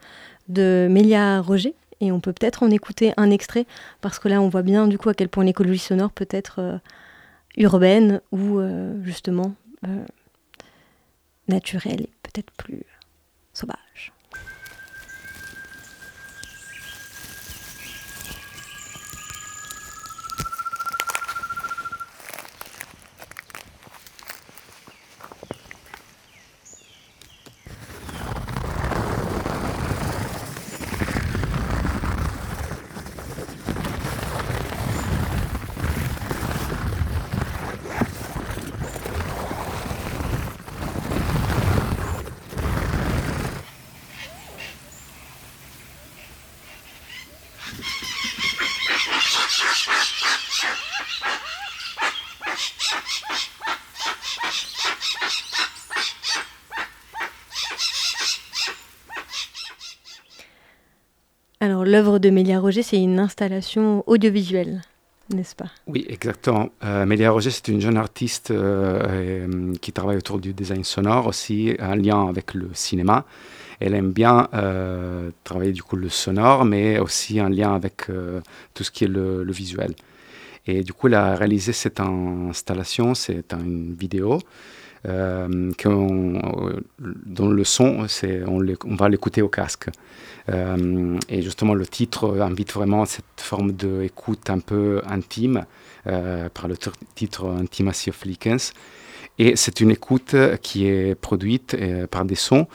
de 0.47 0.87
Mélia 0.89 1.41
Roger. 1.41 1.75
Et 2.01 2.11
on 2.11 2.19
peut 2.19 2.33
peut-être 2.33 2.63
en 2.63 2.71
écouter 2.71 3.13
un 3.17 3.29
extrait, 3.29 3.65
parce 4.01 4.17
que 4.17 4.27
là, 4.27 4.41
on 4.41 4.49
voit 4.49 4.63
bien 4.63 4.87
du 4.87 4.97
coup 4.97 5.09
à 5.09 5.13
quel 5.13 5.29
point 5.29 5.43
l'écologie 5.43 5.79
sonore 5.79 6.11
peut 6.11 6.27
être 6.31 6.55
euh, 6.59 6.77
urbaine 7.57 8.21
ou 8.31 8.57
euh, 8.57 8.95
justement 9.03 9.53
euh, 9.85 10.03
naturelle 11.47 12.01
et 12.01 12.09
peut-être 12.23 12.51
plus 12.53 12.83
sauvage. 13.53 14.13
Alors 61.71 61.85
l'œuvre 61.85 62.19
de 62.19 62.29
Mélia 62.29 62.59
Roger, 62.59 62.83
c'est 62.83 63.01
une 63.01 63.17
installation 63.17 64.03
audiovisuelle, 64.05 64.81
n'est-ce 65.33 65.55
pas? 65.55 65.71
Oui, 65.87 66.05
exactement. 66.09 66.67
Euh, 66.83 67.05
Mélia 67.05 67.31
Roger, 67.31 67.49
c'est 67.49 67.69
une 67.69 67.79
jeune 67.79 67.95
artiste 67.95 68.51
euh, 68.51 69.01
euh, 69.07 69.73
qui 69.79 69.93
travaille 69.93 70.17
autour 70.17 70.39
du 70.39 70.51
design 70.51 70.83
sonore, 70.83 71.27
aussi 71.27 71.73
un 71.79 71.95
lien 71.95 72.27
avec 72.27 72.55
le 72.55 72.67
cinéma. 72.73 73.23
Elle 73.79 73.95
aime 73.95 74.11
bien 74.11 74.49
travailler 75.45 75.71
du 75.71 75.81
coup 75.81 75.95
le 75.95 76.09
sonore, 76.09 76.65
mais 76.65 76.99
aussi 76.99 77.39
un 77.39 77.47
lien 77.47 77.73
avec 77.73 78.07
tout 78.73 78.83
ce 78.83 78.91
qui 78.91 79.05
est 79.05 79.07
le, 79.07 79.45
le, 79.45 79.53
visuel. 79.53 79.95
Et 80.67 80.83
du 80.83 80.91
coup, 80.91 81.07
elle 81.07 81.13
a 81.13 81.35
réalisé 81.35 81.71
cette 81.71 82.01
installation, 82.01 83.15
c'est 83.15 83.53
une 83.53 83.95
vidéo 83.95 84.39
euh, 85.07 85.71
dont 86.99 87.49
le 87.49 87.63
son, 87.63 88.05
on, 88.47 88.95
va 88.95 89.09
l'écouter 89.09 89.41
au 89.41 89.49
casque. 89.49 89.89
Euh, 90.49 91.17
et 91.29 91.41
justement, 91.41 91.73
le 91.73 91.87
titre 91.87 92.39
invite 92.39 92.73
vraiment 92.73 93.05
cette 93.05 93.25
forme 93.37 93.71
d'écoute 93.71 94.49
un 94.49 94.59
peu 94.59 95.01
intime, 95.07 95.65
euh, 96.07 96.49
par 96.49 96.67
le 96.67 96.75
titre 97.15 97.47
Intimacy 97.47 98.09
of 98.09 98.25
Likens. 98.25 98.73
Et 99.39 99.55
c'est 99.55 99.79
une 99.79 99.91
écoute 99.91 100.35
qui 100.61 100.85
est 100.85 101.15
produite 101.15 101.73
euh, 101.73 102.05
par 102.05 102.25
des 102.25 102.35
sons 102.35 102.67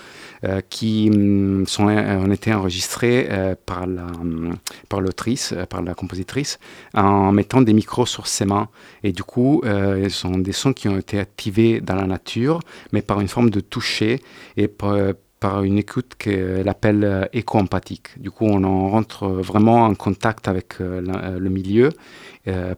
euh, 0.44 0.60
qui 0.68 1.10
mm, 1.10 1.64
euh, 1.80 2.18
ont 2.18 2.32
été 2.32 2.52
enregistrés 2.52 3.28
par, 3.66 3.86
la, 3.86 4.02
mm, 4.02 4.56
par 4.88 5.00
l'autrice, 5.00 5.54
par 5.70 5.82
la 5.82 5.94
compositrice, 5.94 6.58
en 6.94 7.30
mettant 7.32 7.62
des 7.62 7.72
micros 7.72 8.06
sur 8.06 8.26
ses 8.26 8.46
mains. 8.46 8.68
Et 9.04 9.12
du 9.12 9.22
coup, 9.22 9.62
ce 9.64 10.08
sont 10.08 10.38
des 10.38 10.52
sons 10.52 10.72
qui 10.72 10.88
ont 10.88 10.98
été 10.98 11.18
activés 11.18 11.80
dans 11.80 11.94
la 11.94 12.06
nature, 12.06 12.60
mais 12.92 13.02
par 13.02 13.20
une 13.20 13.28
forme 13.28 13.50
de 13.50 13.60
toucher 13.60 14.20
et 14.56 14.68
par, 14.68 15.62
une 15.62 15.78
écoute 15.78 16.14
qu'elle 16.18 16.68
appelle 16.68 17.28
éco-empathique. 17.32 18.20
Du 18.20 18.32
coup, 18.32 18.46
on 18.46 18.64
en 18.64 18.88
rentre 18.88 19.28
vraiment 19.28 19.84
en 19.84 19.94
contact 19.94 20.48
avec 20.48 20.80
le 20.80 21.48
milieu 21.48 21.90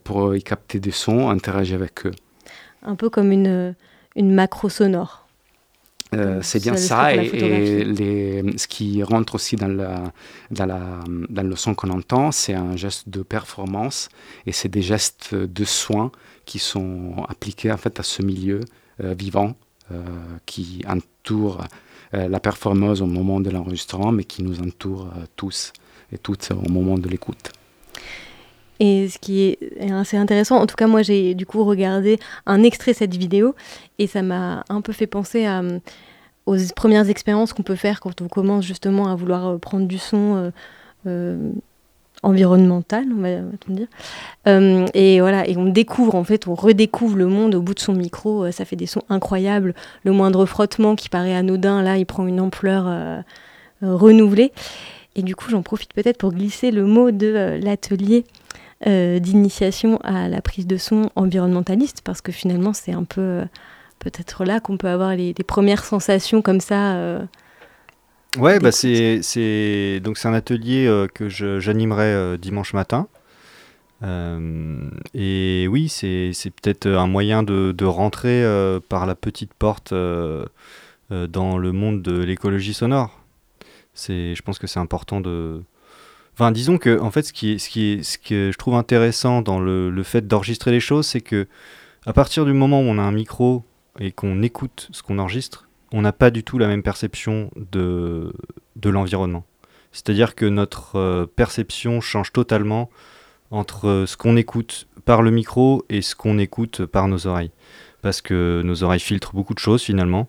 pour 0.04 0.36
y 0.36 0.42
capter 0.42 0.78
des 0.78 0.90
sons, 0.90 1.30
interagir 1.30 1.76
avec 1.76 2.06
eux 2.06 2.12
un 2.82 2.94
peu 2.94 3.10
comme 3.10 3.32
une, 3.32 3.74
une 4.16 4.32
macro 4.32 4.68
sonore. 4.68 5.26
Euh, 6.14 6.40
c'est 6.40 6.62
bien 6.62 6.74
ça, 6.76 7.14
et, 7.14 7.84
les, 7.84 8.56
ce 8.56 8.66
qui 8.66 9.02
rentre 9.02 9.34
aussi 9.34 9.56
dans, 9.56 9.68
la, 9.68 10.04
dans, 10.50 10.64
la, 10.64 10.80
dans 11.28 11.42
le 11.42 11.54
son 11.54 11.74
qu'on 11.74 11.90
entend, 11.90 12.32
c'est 12.32 12.54
un 12.54 12.76
geste 12.76 13.10
de 13.10 13.22
performance, 13.22 14.08
et 14.46 14.52
c'est 14.52 14.70
des 14.70 14.80
gestes 14.80 15.34
de 15.34 15.64
soins 15.64 16.10
qui 16.46 16.58
sont 16.58 17.12
appliqués 17.28 17.70
en 17.70 17.76
fait 17.76 18.00
à 18.00 18.02
ce 18.02 18.22
milieu 18.22 18.60
euh, 19.04 19.12
vivant 19.12 19.54
euh, 19.92 20.02
qui 20.46 20.82
entoure 20.88 21.64
la 22.10 22.40
performeuse 22.40 23.02
au 23.02 23.06
moment 23.06 23.38
de 23.38 23.50
l'enregistrement, 23.50 24.12
mais 24.12 24.24
qui 24.24 24.42
nous 24.42 24.60
entoure 24.60 25.12
tous 25.36 25.74
et 26.10 26.16
toutes 26.16 26.52
au 26.52 26.70
moment 26.70 26.96
de 26.96 27.06
l'écoute. 27.06 27.50
Et 28.80 29.08
ce 29.08 29.18
qui 29.18 29.42
est 29.42 29.90
assez 29.90 30.16
intéressant, 30.16 30.56
en 30.56 30.66
tout 30.66 30.76
cas 30.76 30.86
moi 30.86 31.02
j'ai 31.02 31.34
du 31.34 31.46
coup 31.46 31.64
regardé 31.64 32.18
un 32.46 32.62
extrait 32.62 32.92
de 32.92 32.96
cette 32.96 33.16
vidéo 33.16 33.54
et 33.98 34.06
ça 34.06 34.22
m'a 34.22 34.64
un 34.68 34.80
peu 34.80 34.92
fait 34.92 35.08
penser 35.08 35.46
à, 35.46 35.62
aux 36.48 36.56
premières 36.74 37.10
expériences 37.10 37.52
qu'on 37.52 37.62
peut 37.62 37.76
faire 37.76 38.00
quand 38.00 38.22
on 38.22 38.28
commence 38.28 38.64
justement 38.64 39.08
à 39.08 39.14
vouloir 39.14 39.46
euh, 39.46 39.58
prendre 39.58 39.86
du 39.86 39.98
son 39.98 40.36
euh, 40.36 40.50
euh, 41.06 41.50
environnemental, 42.22 43.04
on 43.16 43.20
va, 43.20 43.28
dire. 43.68 43.86
et 44.94 45.20
voilà, 45.20 45.46
et 45.46 45.56
on 45.56 45.66
découvre 45.66 46.14
en 46.16 46.24
fait, 46.24 46.48
on 46.48 46.54
redécouvre 46.54 47.16
le 47.16 47.26
monde 47.26 47.54
au 47.54 47.60
bout 47.60 47.74
de 47.74 47.80
son 47.80 47.92
micro. 47.92 48.50
ça 48.50 48.64
fait 48.64 48.74
des 48.74 48.86
sons 48.86 49.02
incroyables. 49.08 49.74
Le 50.02 50.10
moindre 50.10 50.44
frottement 50.44 50.96
qui 50.96 51.08
paraît 51.08 51.36
anodin, 51.36 51.80
là, 51.82 51.96
il 51.96 52.06
prend 52.06 52.26
une 52.26 52.40
ampleur 52.40 53.22
renouvelée. 53.82 54.50
Et 55.14 55.22
du 55.22 55.36
coup, 55.36 55.48
j'en 55.48 55.62
profite 55.62 55.94
peut-être 55.94 56.18
pour 56.18 56.32
glisser 56.32 56.72
le 56.72 56.86
mot 56.86 57.12
de 57.12 57.60
l'atelier 57.62 58.24
d'initiation 58.84 59.98
à 60.04 60.28
la 60.28 60.40
prise 60.40 60.66
de 60.66 60.76
son 60.76 61.10
environnementaliste, 61.16 62.02
parce 62.02 62.20
que 62.20 62.32
finalement, 62.32 62.72
c'est 62.72 62.92
un 62.92 63.04
peu 63.04 63.44
peut-être 63.98 64.44
là 64.44 64.60
qu'on 64.60 64.76
peut 64.76 64.88
avoir 64.88 65.14
les, 65.14 65.34
premières 65.34 65.84
sensations 65.84 66.42
comme 66.42 66.60
ça. 66.60 66.94
Euh, 66.96 67.24
ouais, 68.38 68.58
bah 68.58 68.72
c'est, 68.72 69.20
c'est 69.22 70.00
donc 70.02 70.18
c'est 70.18 70.28
un 70.28 70.34
atelier 70.34 70.86
euh, 70.86 71.06
que 71.06 71.28
j'animerai 71.28 72.04
euh, 72.04 72.36
dimanche 72.36 72.74
matin. 72.74 73.08
et 74.02 75.66
oui, 75.68 75.88
c'est, 75.88 76.30
c'est 76.32 76.50
peut-être 76.50 76.86
un 76.86 77.06
moyen 77.06 77.42
de, 77.42 77.72
de 77.72 77.84
rentrer 77.84 78.44
par 78.88 79.06
la 79.06 79.14
petite 79.14 79.54
porte 79.54 79.92
dans 79.92 81.58
le 81.58 81.72
monde 81.72 82.02
de 82.02 82.22
l'écologie 82.22 82.74
sonore. 82.74 83.18
C'est, 83.94 84.36
je 84.36 84.42
pense 84.42 84.58
que 84.58 84.68
c'est 84.68 84.80
important 84.80 85.20
de. 85.20 85.62
Enfin, 86.38 86.52
disons 86.52 86.78
que 86.78 87.00
en 87.00 87.10
fait, 87.10 87.22
ce 87.22 87.32
qui 87.32 87.58
ce 87.58 87.68
qui 87.68 87.98
ce 88.04 88.16
que 88.16 88.52
je 88.52 88.58
trouve 88.58 88.76
intéressant 88.76 89.42
dans 89.42 89.58
le, 89.58 89.90
le 89.90 90.02
fait 90.04 90.28
d'enregistrer 90.28 90.70
les 90.70 90.78
choses, 90.78 91.04
c'est 91.04 91.20
que 91.20 91.48
à 92.06 92.12
partir 92.12 92.44
du 92.44 92.52
moment 92.52 92.80
où 92.80 92.84
on 92.84 92.96
a 92.96 93.02
un 93.02 93.10
micro 93.10 93.64
et 93.98 94.12
qu'on 94.12 94.40
écoute 94.44 94.88
ce 94.92 95.02
qu'on 95.02 95.18
enregistre, 95.18 95.68
on 95.90 96.00
n'a 96.00 96.12
pas 96.12 96.30
du 96.30 96.44
tout 96.44 96.56
la 96.58 96.68
même 96.68 96.84
perception 96.84 97.50
de, 97.72 98.32
de 98.76 98.88
l'environnement. 98.88 99.46
C'est-à-dire 99.90 100.36
que 100.36 100.46
notre 100.46 100.94
euh, 100.94 101.26
perception 101.26 102.00
change 102.00 102.30
totalement 102.32 102.88
entre 103.50 104.04
ce 104.06 104.16
qu'on 104.16 104.36
écoute 104.36 104.86
par 105.04 105.22
le 105.22 105.32
micro 105.32 105.84
et 105.88 106.02
ce 106.02 106.14
qu'on 106.14 106.38
écoute 106.38 106.86
par 106.86 107.08
nos 107.08 107.26
oreilles. 107.26 107.50
Parce 108.00 108.20
que 108.20 108.62
nos 108.64 108.84
oreilles 108.84 109.00
filtrent 109.00 109.34
beaucoup 109.34 109.54
de 109.54 109.58
choses 109.58 109.82
finalement. 109.82 110.28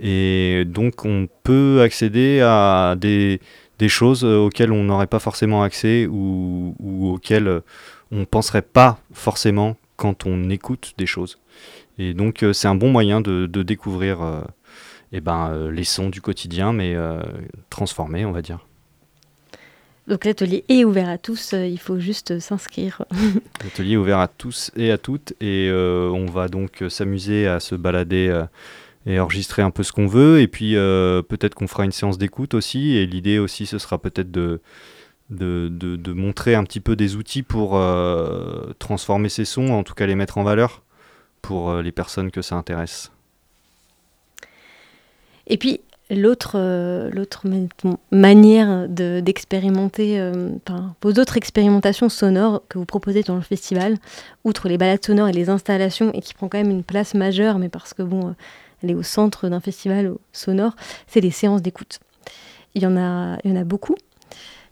Et 0.00 0.64
donc 0.66 1.04
on 1.04 1.28
peut 1.42 1.82
accéder 1.82 2.40
à 2.40 2.96
des, 2.98 3.42
des 3.82 3.88
choses 3.88 4.22
auxquelles 4.22 4.70
on 4.70 4.84
n'aurait 4.84 5.08
pas 5.08 5.18
forcément 5.18 5.64
accès 5.64 6.06
ou, 6.06 6.76
ou 6.78 7.08
auxquelles 7.08 7.62
on 8.12 8.18
ne 8.18 8.24
penserait 8.24 8.62
pas 8.62 9.00
forcément 9.12 9.76
quand 9.96 10.24
on 10.24 10.50
écoute 10.50 10.94
des 10.98 11.06
choses. 11.06 11.40
Et 11.98 12.14
donc 12.14 12.44
euh, 12.44 12.52
c'est 12.52 12.68
un 12.68 12.76
bon 12.76 12.92
moyen 12.92 13.20
de, 13.20 13.46
découvrir 13.46 14.22
euh, 14.22 14.40
eh 15.10 15.20
ben, 15.20 15.50
euh, 15.50 15.72
les 15.72 15.82
sons 15.82 16.10
du 16.10 16.20
quotidien, 16.20 16.72
mais 16.72 16.94
transformés, 17.70 18.24
on 18.24 18.30
va 18.30 18.40
dire. 18.40 18.60
Donc 20.06 20.24
l'atelier 20.24 20.64
est 20.68 20.84
ouvert 20.84 21.08
à 21.08 21.18
tous, 21.18 21.52
il 21.52 21.78
faut 21.80 21.98
juste 21.98 22.38
s'inscrire. 22.38 23.04
l'atelier 23.64 23.94
est 23.94 23.96
ouvert 23.96 24.20
à 24.20 24.28
tous 24.28 24.70
et 24.76 24.92
à 24.92 24.98
toutes, 24.98 25.34
et 25.40 25.72
on 25.72 26.26
va 26.26 26.46
donc 26.46 26.84
s'amuser 26.88 27.48
à 27.48 27.58
se 27.58 27.74
balader 27.74 28.44
et 29.06 29.18
enregistrer 29.18 29.62
un 29.62 29.70
peu 29.70 29.82
ce 29.82 29.92
qu'on 29.92 30.06
veut, 30.06 30.40
et 30.40 30.48
puis 30.48 30.74
peut-être 30.74 31.54
qu'on 31.54 31.66
fera 31.66 31.84
une 31.84 31.92
séance 31.92 32.18
d'écoute 32.18 32.54
aussi, 32.54 32.96
et 32.96 33.06
l'idée 33.06 33.38
aussi 33.38 33.66
ce 33.66 33.78
sera 33.78 33.98
peut-être 33.98 34.30
de, 34.30 34.60
de, 35.30 35.68
de, 35.68 36.12
montrer 36.12 36.54
un 36.54 36.64
petit 36.64 36.80
peu 36.80 36.94
des 36.94 37.16
outils 37.16 37.42
pour 37.42 37.80
transformer 38.78 39.28
ces 39.28 39.44
sons, 39.44 39.70
en 39.70 39.82
tout 39.82 39.94
cas 39.94 40.06
les 40.06 40.14
mettre 40.14 40.38
en 40.38 40.44
valeur 40.44 40.82
pour 41.42 41.70
euh, 41.70 41.82
les 41.82 41.92
personnes 41.92 42.30
que 42.30 42.40
ça 42.40 42.54
intéresse. 42.54 43.10
Et 45.48 45.58
puis, 45.58 45.80
l'autre 46.08 46.52
euh, 46.54 47.10
l'autre 47.10 47.44
manière 48.12 48.88
d'expérimenter, 48.88 50.20
euh, 50.20 50.50
vos 51.02 51.10
autres 51.10 51.36
expérimentations 51.36 52.08
sonores 52.08 52.62
que 52.68 52.78
vous 52.78 52.86
proposez 52.86 53.22
dans 53.22 53.34
le 53.34 53.42
festival, 53.42 53.96
outre 54.44 54.68
les 54.68 54.78
balades 54.78 55.04
sonores 55.04 55.28
et 55.28 55.32
les 55.32 55.50
installations, 55.50 56.12
et 56.14 56.20
qui 56.20 56.32
prend 56.32 56.48
quand 56.48 56.58
même 56.58 56.70
une 56.70 56.84
place 56.84 57.14
majeure, 57.14 57.58
mais 57.58 57.68
parce 57.68 57.92
que 57.92 58.02
bon, 58.02 58.34
elle 58.82 58.90
est 58.90 58.94
au 58.94 59.02
centre 59.02 59.48
d'un 59.48 59.60
festival 59.60 60.14
sonore, 60.32 60.74
c'est 61.06 61.20
les 61.20 61.30
séances 61.30 61.62
d'écoute. 61.62 62.00
Il 62.74 62.82
y 62.82 62.86
en 62.86 62.96
a, 62.96 63.38
il 63.44 63.50
y 63.50 63.54
en 63.54 63.60
a 63.60 63.64
beaucoup. 63.64 63.96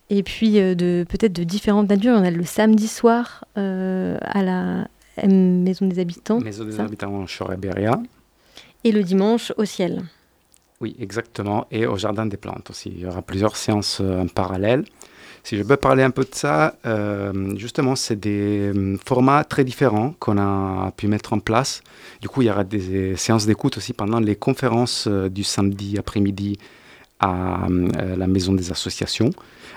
Et 0.08 0.22
puis 0.22 0.54
de 0.54 1.04
peut-être 1.08 1.32
de 1.32 1.44
différentes 1.44 1.88
natures. 1.88 2.14
Il 2.14 2.18
y 2.18 2.20
en 2.20 2.24
a 2.24 2.30
le 2.30 2.44
samedi 2.44 2.88
soir 2.88 3.44
à 3.54 4.42
la 4.42 4.88
Maison 5.26 5.86
des 5.86 5.98
Habitants. 5.98 6.40
Maison 6.40 6.64
des 6.64 6.80
Habitants 6.80 7.24
Choréberia. 7.26 8.00
Et 8.84 8.92
le 8.92 9.02
dimanche 9.02 9.52
au 9.56 9.64
ciel. 9.64 10.02
Oui, 10.80 10.96
exactement. 10.98 11.66
Et 11.70 11.86
au 11.86 11.96
Jardin 11.96 12.24
des 12.24 12.38
Plantes 12.38 12.70
aussi. 12.70 12.90
Il 12.94 13.00
y 13.00 13.06
aura 13.06 13.20
plusieurs 13.20 13.56
séances 13.56 14.00
euh, 14.00 14.22
en 14.22 14.26
parallèle. 14.26 14.84
Si 15.42 15.56
je 15.56 15.62
peux 15.62 15.76
parler 15.76 16.02
un 16.02 16.10
peu 16.10 16.22
de 16.22 16.34
ça, 16.34 16.76
euh, 16.86 17.56
justement, 17.56 17.96
c'est 17.96 18.16
des 18.16 18.72
euh, 18.74 18.96
formats 19.04 19.42
très 19.44 19.64
différents 19.64 20.14
qu'on 20.18 20.38
a 20.38 20.92
pu 20.96 21.08
mettre 21.08 21.32
en 21.32 21.40
place. 21.40 21.82
Du 22.20 22.28
coup, 22.28 22.42
il 22.42 22.46
y 22.46 22.50
aura 22.50 22.64
des 22.64 23.16
séances 23.16 23.46
d'écoute 23.46 23.76
aussi 23.78 23.92
pendant 23.92 24.20
les 24.20 24.36
conférences 24.36 25.08
du 25.08 25.42
samedi 25.44 25.98
après-midi 25.98 26.58
à 27.20 27.66
la 28.16 28.26
Maison 28.26 28.54
des 28.54 28.70
Associations 28.70 29.30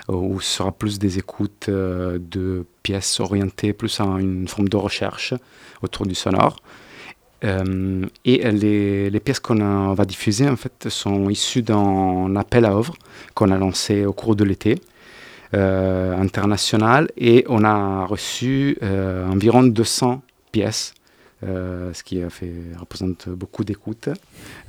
où 0.08 0.40
ce 0.40 0.58
sera 0.58 0.72
plus 0.72 0.98
des 0.98 1.18
écoutes 1.18 1.66
euh, 1.68 2.18
de 2.20 2.66
pièces 2.82 3.20
orientées 3.20 3.72
plus 3.72 4.00
à 4.00 4.04
une 4.04 4.46
forme 4.48 4.68
de 4.68 4.76
recherche 4.76 5.34
autour 5.82 6.06
du 6.06 6.14
sonore. 6.14 6.56
Euh, 7.44 8.06
et 8.24 8.50
les, 8.50 9.10
les 9.10 9.20
pièces 9.20 9.40
qu'on 9.40 9.92
va 9.92 10.04
diffuser 10.04 10.48
en 10.48 10.56
fait 10.56 10.88
sont 10.88 11.28
issues 11.28 11.62
d'un 11.62 12.34
appel 12.36 12.64
à 12.64 12.74
œuvres 12.74 12.94
qu'on 13.34 13.50
a 13.50 13.58
lancé 13.58 14.06
au 14.06 14.12
cours 14.12 14.36
de 14.36 14.44
l'été 14.44 14.72
euh, 14.72 14.93
international 15.52 17.10
et 17.16 17.44
on 17.48 17.64
a 17.64 18.06
reçu 18.06 18.78
environ 18.82 19.62
200 19.62 20.22
pièces 20.52 20.94
euh, 21.46 21.92
ce 21.92 22.02
qui 22.02 22.22
représente 22.24 23.28
beaucoup 23.28 23.64
d'écoute 23.64 24.08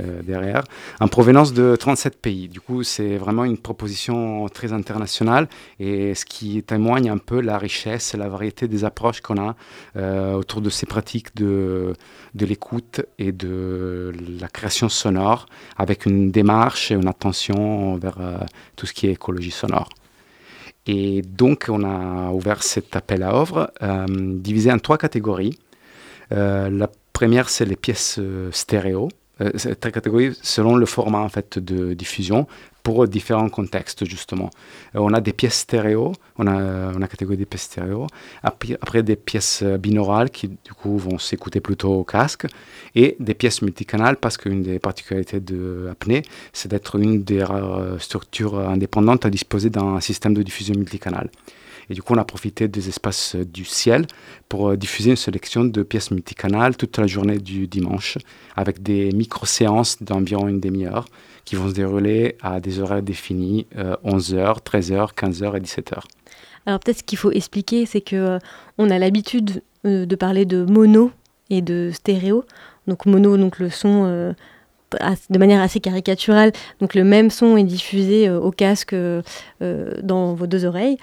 euh, 0.01 0.21
derrière, 0.23 0.63
en 0.99 1.07
provenance 1.07 1.53
de 1.53 1.75
37 1.75 2.19
pays. 2.19 2.49
Du 2.49 2.59
coup, 2.59 2.83
c'est 2.83 3.17
vraiment 3.17 3.45
une 3.45 3.57
proposition 3.57 4.49
très 4.49 4.73
internationale 4.73 5.47
et 5.79 6.15
ce 6.15 6.25
qui 6.25 6.63
témoigne 6.63 7.09
un 7.09 7.17
peu 7.17 7.39
la 7.39 7.57
richesse 7.57 8.13
et 8.13 8.17
la 8.17 8.27
variété 8.27 8.67
des 8.67 8.83
approches 8.83 9.21
qu'on 9.21 9.37
a 9.37 9.55
euh, 9.95 10.33
autour 10.33 10.59
de 10.59 10.69
ces 10.69 10.85
pratiques 10.85 11.35
de 11.35 11.95
l'écoute 12.37 13.01
et 13.19 13.31
de 13.31 14.11
la 14.41 14.49
création 14.49 14.89
sonore, 14.89 15.45
avec 15.77 16.05
une 16.05 16.31
démarche 16.31 16.91
et 16.91 16.95
une 16.95 17.07
attention 17.07 17.95
vers 17.95 18.17
tout 18.75 18.85
ce 18.85 18.93
qui 18.93 19.07
est 19.07 19.11
écologie 19.11 19.51
sonore. 19.51 19.89
Et 20.87 21.21
donc, 21.23 21.65
on 21.69 21.83
a 21.83 22.31
ouvert 22.31 22.61
cet 22.61 22.95
appel 22.95 23.23
à 23.23 23.33
œuvres, 23.33 23.71
divisé 24.07 24.71
en 24.71 24.77
trois 24.77 24.97
catégories. 24.97 25.57
Euh, 26.31 26.69
la 26.69 26.89
première, 27.13 27.49
c'est 27.49 27.65
les 27.65 27.75
pièces 27.75 28.17
euh, 28.19 28.49
stéréo. 28.51 29.09
Euh, 29.41 29.51
cette 29.55 29.91
catégorie 29.91 30.31
selon 30.41 30.77
le 30.77 30.85
format 30.85 31.19
en 31.19 31.27
fait 31.27 31.59
de 31.59 31.93
diffusion 31.93 32.47
pour 32.83 33.05
différents 33.07 33.49
contextes 33.49 34.05
justement. 34.05 34.49
on 34.93 35.13
a 35.13 35.19
des 35.19 35.33
pièces 35.33 35.59
stéréo, 35.61 36.13
on 36.37 36.47
a, 36.47 36.91
a 36.91 37.07
catégorie 37.07 37.35
des 37.35 37.45
pièces 37.45 37.63
stéréo, 37.63 38.07
après, 38.43 39.01
des 39.01 39.15
pièces 39.15 39.63
binaurales 39.63 40.29
qui 40.29 40.49
du 40.49 40.73
coup 40.73 40.97
vont 40.97 41.17
s'écouter 41.17 41.59
plutôt 41.59 41.93
au 41.93 42.03
casque, 42.03 42.45
et 42.93 43.17
des 43.19 43.33
pièces 43.33 43.63
multicanales 43.63 44.17
parce 44.17 44.37
qu'une 44.37 44.61
des 44.61 44.77
particularités 44.77 45.39
de 45.39 45.87
Apnée, 45.91 46.21
c'est 46.53 46.69
d'être 46.69 46.95
une 46.97 47.23
des 47.23 47.43
rares 47.43 47.99
structures 47.99 48.59
indépendantes 48.59 49.25
à 49.25 49.31
disposer 49.31 49.71
d'un 49.71 49.99
système 49.99 50.35
de 50.35 50.43
diffusion 50.43 50.75
multicanal. 50.75 51.29
Et 51.89 51.93
du 51.93 52.01
coup, 52.01 52.13
on 52.13 52.17
a 52.17 52.25
profité 52.25 52.67
des 52.67 52.89
espaces 52.89 53.35
euh, 53.35 53.45
du 53.45 53.65
ciel 53.65 54.07
pour 54.49 54.69
euh, 54.69 54.77
diffuser 54.77 55.11
une 55.11 55.15
sélection 55.15 55.65
de 55.65 55.83
pièces 55.83 56.11
multicanales 56.11 56.77
toute 56.77 56.97
la 56.97 57.07
journée 57.07 57.37
du 57.37 57.67
dimanche, 57.67 58.17
avec 58.55 58.81
des 58.81 59.11
micro-séances 59.11 60.01
d'environ 60.01 60.47
une 60.47 60.59
demi-heure 60.59 61.05
qui 61.45 61.55
vont 61.55 61.69
se 61.69 61.73
dérouler 61.73 62.37
à 62.41 62.59
des 62.59 62.79
horaires 62.79 63.03
définis, 63.03 63.67
11h, 63.75 64.63
13h, 64.63 65.13
15h 65.13 65.57
et 65.57 65.59
17h. 65.59 65.99
Alors 66.65 66.79
peut-être 66.79 66.99
ce 66.99 67.03
qu'il 67.03 67.19
faut 67.19 67.31
expliquer, 67.31 67.85
c'est 67.85 68.01
que 68.01 68.15
euh, 68.15 68.39
on 68.77 68.89
a 68.89 68.97
l'habitude 68.97 69.61
de 69.83 70.15
parler 70.15 70.45
de 70.45 70.65
mono 70.65 71.11
et 71.51 71.61
de 71.61 71.91
stéréo. 71.93 72.43
Donc 72.87 73.05
mono, 73.05 73.37
donc 73.37 73.59
le 73.59 73.69
son 73.69 74.33
de 75.29 75.37
manière 75.37 75.61
assez 75.61 75.79
caricaturale. 75.79 76.51
Donc 76.79 76.95
le 76.95 77.03
même 77.03 77.29
son 77.29 77.57
est 77.57 77.63
diffusé 77.63 78.29
au 78.29 78.51
casque 78.51 78.95
dans 79.61 80.33
vos 80.33 80.47
deux 80.47 80.65
oreilles. 80.65 80.97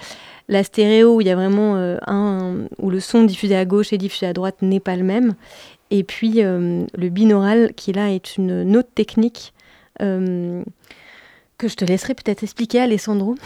La 0.49 0.65
stéréo, 0.65 1.17
où 1.17 1.21
il 1.21 1.27
y 1.27 1.31
a 1.31 1.37
vraiment 1.37 1.77
euh, 1.77 1.97
un. 2.07 2.67
où 2.79 2.91
le 2.91 3.01
son 3.01 3.25
diffusé 3.25 3.57
à 3.57 3.65
gauche 3.65 3.93
et 3.93 3.99
diffusé 3.99 4.27
à 4.27 4.33
droite 4.33 4.57
n'est 4.61 4.81
pas 4.81 4.97
le 4.97 5.05
même. 5.05 5.35
Et 5.91 6.05
puis 6.05 6.43
euh, 6.43 6.85
le 6.95 7.09
binaural, 7.09 7.73
qui 7.75 7.93
là 7.93 8.11
est 8.11 8.37
une 8.37 8.77
autre 8.77 8.91
technique 8.95 9.53
euh, 10.01 10.63
que 11.63 11.69
je 11.69 11.77
te 11.77 11.85
laisserai 11.85 12.15
peut-être 12.15 12.43
expliquer, 12.43 12.81
Alessandro. 12.81 13.37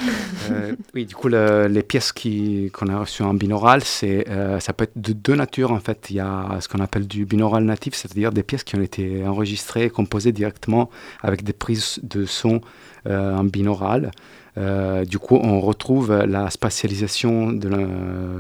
Euh, 0.51 0.75
oui, 0.95 1.05
du 1.05 1.15
coup, 1.15 1.29
les 1.29 1.83
pièces 1.83 2.13
qu'on 2.13 2.89
a 2.89 3.01
reçues 3.01 3.23
en 3.23 3.35
binaural, 3.35 3.83
euh, 4.05 4.59
ça 4.59 4.73
peut 4.73 4.85
être 4.85 4.97
de 4.97 5.13
deux 5.13 5.35
natures 5.35 5.71
en 5.73 5.81
fait. 5.81 6.07
Il 6.09 6.17
y 6.17 6.21
a 6.21 6.57
ce 6.61 6.69
qu'on 6.69 6.81
appelle 6.81 7.07
du 7.07 7.27
binaural 7.27 7.65
natif, 7.65 7.95
c'est-à-dire 7.95 8.33
des 8.33 8.43
pièces 8.43 8.65
qui 8.65 8.75
ont 8.75 8.81
été 8.81 9.27
enregistrées 9.27 9.85
et 9.85 9.91
composées 9.91 10.33
directement 10.33 10.89
avec 11.23 11.45
des 11.45 11.53
prises 11.53 12.01
de 12.05 12.25
son 12.25 12.63
en 13.09 13.45
binaural. 13.45 14.11
Euh, 14.59 15.05
du 15.05 15.19
coup, 15.19 15.39
on 15.43 15.61
retrouve 15.61 16.13
la 16.13 16.51
spatialisation 16.51 17.53
de 17.53 17.69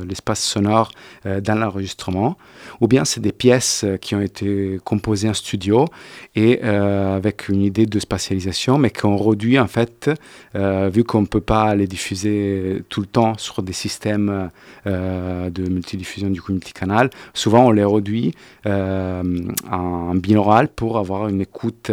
l'espace 0.09 0.42
sonore 0.42 0.90
euh, 1.26 1.40
dans 1.40 1.55
l'enregistrement. 1.55 2.37
Ou 2.81 2.88
bien 2.88 3.05
c'est 3.05 3.20
des 3.20 3.33
pièces 3.33 3.85
qui 4.00 4.14
ont 4.14 4.20
été 4.20 4.81
composées 4.85 5.29
en 5.29 5.35
studio 5.35 5.87
et 6.35 6.61
euh, 6.64 7.16
avec 7.16 7.48
une 7.48 7.62
idée 7.62 7.87
de 7.87 7.98
spatialisation, 7.98 8.79
mais 8.79 8.90
qu'on 8.90 9.16
réduit 9.16 9.59
en 9.59 9.66
fait, 9.66 10.11
vu 10.55 11.05
qu'on 11.05 11.22
ne 11.22 11.26
peut 11.26 11.40
pas 11.40 11.74
les 11.74 11.87
diffuser 11.87 12.83
tout 12.88 13.00
le 13.00 13.07
temps 13.07 13.37
sur 13.38 13.62
des 13.62 13.72
systèmes 13.72 14.50
de 14.85 15.68
multidiffusion 15.68 16.31
du 16.31 16.40
coup 16.40 16.52
multicanal. 16.52 17.11
Souvent, 17.35 17.66
on 17.66 17.70
les 17.70 17.85
réduit 17.85 18.35
en 18.64 20.14
binaural 20.14 20.68
pour 20.68 20.98
avoir 20.98 21.29
une 21.29 21.40
écoute 21.40 21.90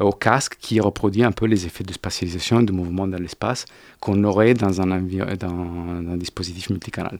au 0.00 0.12
casque 0.12 0.56
qui 0.60 0.80
reproduit 0.80 1.24
un 1.24 1.32
peu 1.32 1.46
les 1.46 1.66
effets 1.66 1.84
de 1.84 1.92
spatialisation 1.92 2.60
et 2.60 2.64
de 2.64 2.72
mouvement 2.72 3.06
dans 3.06 3.18
l'espace 3.18 3.57
qu'on 4.00 4.22
aurait 4.24 4.54
dans 4.54 4.80
un, 4.80 4.86
dans 4.86 5.48
un 5.48 6.16
dispositif 6.16 6.70
multicanal. 6.70 7.18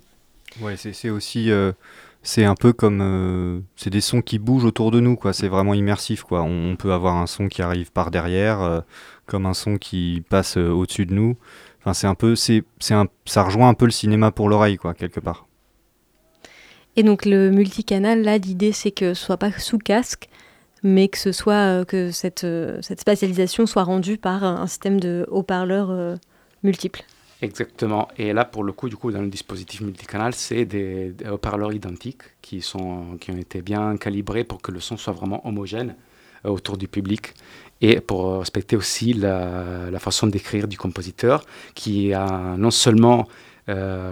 Ouais, 0.60 0.76
c'est 0.76 1.10
aussi. 1.10 1.50
Euh, 1.50 1.72
c'est 2.22 2.44
un 2.44 2.54
peu 2.54 2.72
comme. 2.72 3.00
Euh, 3.00 3.60
c'est 3.76 3.90
des 3.90 4.00
sons 4.00 4.22
qui 4.22 4.38
bougent 4.38 4.64
autour 4.64 4.90
de 4.90 5.00
nous, 5.00 5.16
quoi. 5.16 5.32
C'est 5.32 5.48
vraiment 5.48 5.74
immersif, 5.74 6.22
quoi. 6.22 6.42
On, 6.42 6.76
peut 6.76 6.92
avoir 6.92 7.16
un 7.16 7.26
son 7.26 7.48
qui 7.48 7.62
arrive 7.62 7.92
par 7.92 8.10
derrière, 8.10 8.60
euh, 8.60 8.80
comme 9.26 9.46
un 9.46 9.54
son 9.54 9.76
qui 9.76 10.22
passe 10.28 10.56
au-dessus 10.56 11.06
de 11.06 11.14
nous. 11.14 11.36
Enfin, 11.80 11.94
c'est 11.94 12.06
un 12.06 12.14
peu. 12.14 12.34
c'est 12.34 12.64
un, 12.90 13.06
ça 13.24 13.42
rejoint 13.42 13.68
un 13.68 13.74
peu 13.74 13.84
le 13.84 13.92
cinéma 13.92 14.32
pour 14.32 14.48
l'oreille, 14.48 14.76
quoi, 14.76 14.94
quelque 14.94 15.20
part. 15.20 15.46
Et 16.96 17.04
donc, 17.04 17.24
le 17.24 17.50
multicanal, 17.50 18.22
là, 18.22 18.38
l'idée, 18.38 18.72
c'est 18.72 18.90
que 18.90 19.14
ce 19.14 19.24
soit 19.24 19.36
pas 19.36 19.52
sous 19.52 19.78
casque, 19.78 20.28
mais 20.82 21.08
que 21.08 21.18
ce 21.18 21.32
soit 21.32 21.54
euh, 21.54 21.84
que 21.84 22.10
cette, 22.10 22.44
euh, 22.44 22.78
cette 22.82 23.00
spatialisation 23.00 23.66
soit 23.66 23.84
rendue 23.84 24.18
par 24.18 24.44
un 24.44 24.66
système 24.66 25.00
de 25.00 25.26
haut-parleurs 25.30 25.90
euh, 25.90 26.16
multiples. 26.62 27.02
Exactement. 27.40 28.08
Et 28.16 28.32
là, 28.32 28.44
pour 28.44 28.64
le 28.64 28.72
coup, 28.72 28.88
du 28.88 28.96
coup, 28.96 29.12
dans 29.12 29.22
le 29.22 29.28
dispositif 29.28 29.80
multicanal, 29.80 30.34
c'est 30.34 30.64
des, 30.64 31.14
haut-parleurs 31.30 31.72
identiques 31.72 32.22
qui, 32.42 32.60
sont, 32.60 33.16
qui 33.20 33.30
ont 33.30 33.36
été 33.36 33.62
bien 33.62 33.96
calibrés 33.96 34.42
pour 34.42 34.60
que 34.60 34.72
le 34.72 34.80
son 34.80 34.96
soit 34.96 35.12
vraiment 35.12 35.46
homogène 35.46 35.94
autour 36.44 36.76
du 36.76 36.88
public 36.88 37.34
et 37.80 38.00
pour 38.00 38.38
respecter 38.38 38.76
aussi 38.76 39.12
la, 39.12 39.90
la 39.90 39.98
façon 39.98 40.26
d'écrire 40.26 40.66
du 40.66 40.76
compositeur 40.76 41.44
qui 41.74 42.12
a 42.12 42.56
non 42.56 42.70
seulement 42.70 43.26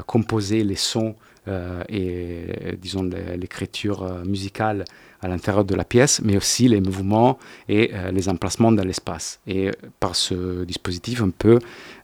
composé 0.06 0.64
les 0.64 0.74
sons 0.74 1.14
et, 1.88 2.76
disons, 2.80 3.08
l'écriture 3.36 4.24
musicale 4.24 4.84
à 5.20 5.28
l'intérieur 5.28 5.64
de 5.64 5.74
la 5.74 5.84
pièce, 5.84 6.20
mais 6.22 6.36
aussi 6.36 6.68
les 6.68 6.80
mouvements 6.80 7.38
et 7.68 7.90
euh, 7.92 8.10
les 8.10 8.28
emplacements 8.28 8.72
dans 8.72 8.84
l'espace. 8.84 9.40
Et 9.46 9.70
par 10.00 10.14
ce 10.14 10.64
dispositif, 10.64 11.22
on 11.22 11.30
peut 11.30 11.58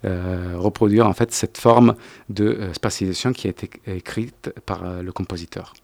euh, 0.05 0.55
reproduire 0.57 1.07
en 1.07 1.13
fait 1.13 1.33
cette 1.33 1.59
forme 1.59 1.95
de 2.29 2.45
euh, 2.45 2.75
spatialisation 2.75 3.33
qui 3.33 3.47
a 3.47 3.51
été 3.51 3.71
écrite 3.87 4.53
par 4.67 5.03
le 5.03 5.13
compositeur. 5.13 5.75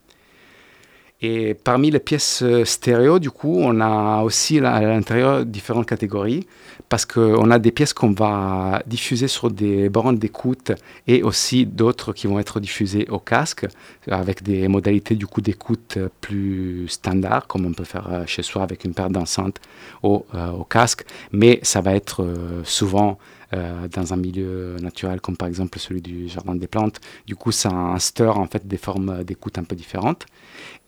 Et 1.21 1.55
parmi 1.55 1.91
les 1.91 1.99
pièces 1.99 2.43
euh, 2.43 2.65
stéréo, 2.65 3.19
du 3.19 3.31
coup, 3.31 3.59
on 3.59 3.81
a 3.81 4.23
aussi 4.23 4.59
à 4.59 4.81
l'intérieur 4.81 5.45
différentes 5.45 5.87
catégories. 5.87 6.47
Parce 6.89 7.05
qu'on 7.05 7.51
a 7.51 7.59
des 7.59 7.73
pièces 7.73 7.93
qu'on 7.93 8.13
va 8.13 8.83
diffuser 8.87 9.29
sur 9.29 9.51
des 9.51 9.89
bornes 9.89 10.17
d'écoute 10.17 10.73
et 11.07 11.23
aussi 11.23 11.67
d'autres 11.67 12.13
qui 12.13 12.29
vont 12.29 12.39
être 12.39 12.61
diffusées 12.61 13.07
au 13.11 13.19
casque 13.19 13.67
avec 14.11 14.43
des 14.43 14.69
modalités 14.69 15.15
du 15.15 15.27
coup 15.27 15.43
d'écoute 15.43 15.99
plus 16.23 16.87
standard 16.89 17.47
comme 17.47 17.67
on 17.67 17.73
peut 17.73 17.85
faire 17.85 18.09
euh, 18.11 18.23
chez 18.27 18.43
soi 18.43 18.63
avec 18.63 18.85
une 18.85 18.95
paire 18.95 19.11
d'enceintes 19.11 19.61
euh, 20.05 20.51
au, 20.51 20.65
casque, 20.65 21.05
mais 21.33 21.59
ça 21.63 21.83
va 21.83 21.95
être 21.95 22.25
souvent 22.65 23.19
dans 23.53 24.13
un 24.13 24.17
milieu 24.17 24.77
naturel 24.83 25.21
comme 25.21 25.37
par 25.37 25.49
exemple 25.49 25.79
celui 25.79 26.03
du 26.03 26.29
jardin 26.29 26.55
des 26.55 26.67
plantes. 26.67 27.01
Du 27.27 27.35
coup, 27.37 27.53
ça 27.53 27.71
instaure 27.71 28.39
en 28.39 28.47
fait 28.47 28.67
des 28.67 28.77
formes 28.77 29.25
d'écoute 29.25 29.59
un 29.59 29.65
peu 29.65 29.77
différentes. 29.77 30.27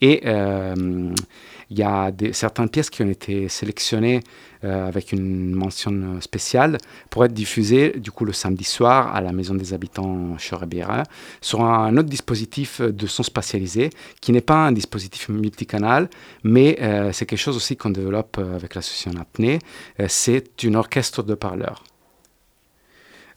Et 0.01 0.23
euh, 0.25 1.15
il 1.69 1.79
y 1.79 1.83
a 1.83 2.11
certaines 2.33 2.69
pièces 2.69 2.91
qui 2.91 3.03
ont 3.03 3.09
été 3.09 3.49
sélectionnées 3.49 4.21
euh, 4.65 4.89
avec 4.89 5.13
une 5.13 5.53
mention 5.53 6.21
spéciale 6.21 6.79
pour 7.11 7.25
être 7.25 7.33
diffusées 7.33 7.95
du 7.99 8.11
coup 8.11 8.25
le 8.25 8.33
samedi 8.33 8.65
soir 8.65 9.15
à 9.15 9.21
la 9.21 9.33
Maison 9.33 9.55
des 9.55 9.73
Habitants 9.73 10.37
Chorebiera 10.39 11.05
sur 11.41 11.63
un 11.63 11.97
autre 11.97 12.09
dispositif 12.09 12.81
de 12.81 13.07
son 13.07 13.23
spatialisé 13.23 13.91
qui 14.21 14.33
n'est 14.33 14.41
pas 14.41 14.67
un 14.67 14.73
dispositif 14.73 15.29
multicanal, 15.29 16.09
mais 16.45 16.79
euh, 16.81 17.13
c'est 17.13 17.27
quelque 17.27 17.39
chose 17.39 17.57
aussi 17.57 17.77
qu'on 17.77 17.91
développe 17.91 18.39
avec 18.39 18.75
l'association 18.75 19.21
Apnée. 19.21 19.59
c'est 20.09 20.63
une 20.63 20.77
orchestre 20.77 21.23
de 21.23 21.35
parleurs. 21.35 21.85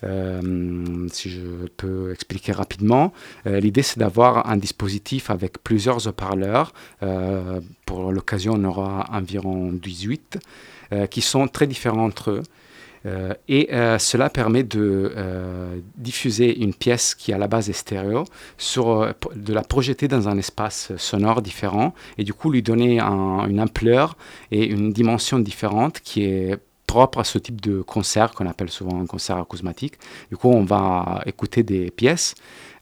Euh, 0.04 1.08
si 1.12 1.30
je 1.30 1.42
peux 1.78 2.12
expliquer 2.12 2.52
rapidement, 2.52 3.14
euh, 3.48 3.60
l'idée 3.60 3.84
c'est 3.84 4.00
d'avoir 4.00 4.50
un 4.50 4.58
dispositif 4.58 5.30
avec 5.30 5.64
plusieurs 5.64 6.08
haut-parleurs. 6.08 6.74
Euh, 7.02 7.62
pour 7.86 8.12
l'occasion, 8.12 8.54
on 8.56 8.64
aura 8.64 9.06
environ 9.12 9.72
18 9.72 10.40
qui 11.10 11.22
sont 11.22 11.48
très 11.48 11.66
différents 11.66 12.06
entre 12.06 12.30
eux. 12.30 12.44
et 13.48 13.70
cela 13.98 14.30
permet 14.30 14.62
de 14.62 15.12
diffuser 15.98 16.56
une 16.60 16.76
pièce 16.76 17.16
qui 17.16 17.34
à 17.34 17.40
la 17.40 17.48
base 17.48 17.68
est 17.68 17.74
stéréo, 17.74 18.26
de 19.36 19.54
la 19.54 19.64
projeter 19.64 20.08
dans 20.08 20.30
un 20.30 20.38
espace 20.38 20.92
sonore 20.98 21.42
différent 21.42 21.96
et 22.20 22.24
du 22.24 22.34
coup 22.34 22.52
lui 22.52 22.62
donner 22.62 23.00
une 23.00 23.60
ampleur 23.60 24.16
et 24.52 24.66
une 24.68 24.94
dimension 24.94 25.40
différente 25.40 26.00
qui 26.00 26.26
est 26.26 26.60
propre 26.94 27.18
à 27.22 27.24
ce 27.24 27.40
type 27.40 27.60
de 27.60 27.82
concert 27.82 28.30
qu'on 28.36 28.46
appelle 28.46 28.70
souvent 28.70 29.02
un 29.02 29.08
concert 29.08 29.38
acousmatique. 29.38 29.96
Du 30.30 30.38
coup, 30.38 30.50
on 30.50 30.64
va 30.64 31.24
écouter 31.26 31.64
des 31.64 31.90
pièces 31.90 32.36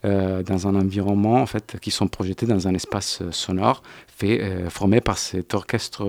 euh, 0.04 0.43
dans 0.43 0.67
un 0.67 0.76
environnement 0.76 1.38
en 1.41 1.45
fait 1.45 1.78
qui 1.80 1.91
sont 1.91 2.10
projetées 2.10 2.45
dans 2.45 2.67
un 2.67 2.74
espace 2.74 3.24
sonore 3.32 3.82
fait, 4.19 4.41
euh, 4.41 4.69
formé 4.69 5.00
par 5.00 5.17
cet 5.17 5.54
orchestre 5.54 6.04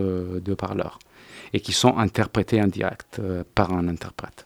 de 0.49 0.55
parleurs 0.55 0.99
et 1.53 1.61
qui 1.61 1.73
sont 1.73 1.97
interprétés 1.97 2.61
en 2.61 2.67
direct 2.67 3.21
euh, 3.21 3.45
par 3.55 3.73
un 3.73 3.87
interprète. 3.87 4.45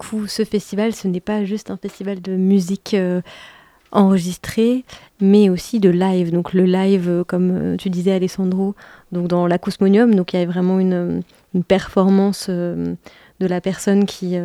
Coup, 0.00 0.26
ce 0.26 0.44
festival, 0.44 0.94
ce 0.94 1.06
n'est 1.06 1.20
pas 1.20 1.44
juste 1.44 1.70
un 1.70 1.76
festival 1.76 2.20
de 2.22 2.32
musique 2.32 2.94
euh, 2.94 3.20
enregistrée, 3.92 4.84
mais 5.20 5.50
aussi 5.50 5.78
de 5.78 5.90
live. 5.90 6.32
Donc 6.32 6.54
le 6.54 6.64
live, 6.64 7.08
euh, 7.08 7.24
comme 7.24 7.50
euh, 7.50 7.76
tu 7.76 7.90
disais 7.90 8.12
Alessandro, 8.12 8.74
donc 9.12 9.28
dans 9.28 9.46
la 9.46 9.58
donc 9.58 10.32
il 10.32 10.40
y 10.40 10.42
a 10.42 10.46
vraiment 10.46 10.80
une, 10.80 11.22
performance 11.68 12.48
de 12.48 12.96
la 13.40 13.60
personne 13.60 14.06
qui, 14.06 14.38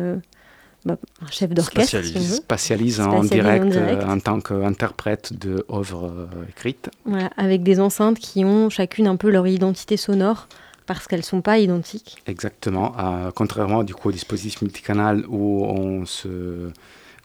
bah, 0.84 0.96
un 1.22 1.30
chef 1.30 1.50
d'orchestre, 1.50 2.02
si 2.02 2.24
spatialise, 2.24 3.00
en, 3.00 3.22
direct, 3.22 3.78
en, 4.04 4.18
tant 4.18 4.40
qu'interprète 4.40 5.32
d'œuvres 5.32 6.28
écrites. 6.48 6.90
Voilà, 7.04 7.30
avec 7.36 7.62
des 7.62 7.78
enceintes 7.78 8.18
qui 8.18 8.44
ont 8.44 8.68
chacune 8.70 9.06
un 9.06 9.16
peu 9.16 9.30
leur 9.30 9.46
identité 9.46 9.96
sonore 9.96 10.48
parce 10.86 11.06
qu'elles 11.06 11.20
ne 11.20 11.24
sont 11.24 11.42
pas 11.42 11.58
identiques. 11.58 12.22
Exactement, 12.26 12.94
contrairement 13.34 13.84
du 13.84 13.94
coup 13.94 14.08
au 14.08 14.12
dispositif 14.12 14.62
multicanal 14.62 15.24
où 15.28 15.64
on 15.64 16.06
se 16.06 16.70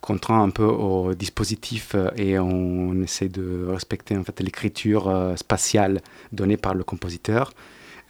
contraint 0.02 0.42
un 0.42 0.50
peu 0.50 0.66
au 0.66 1.14
dispositif 1.14 1.94
euh, 1.96 2.10
et 2.18 2.38
on 2.40 3.02
essaie 3.02 3.30
de 3.30 3.68
respecter 3.70 4.18
en 4.18 4.24
fait 4.24 4.40
l'écriture 4.42 5.08
euh, 5.08 5.36
spatiale 5.36 6.02
donnée 6.34 6.58
par 6.58 6.74
le 6.74 6.84
compositeur. 6.84 7.54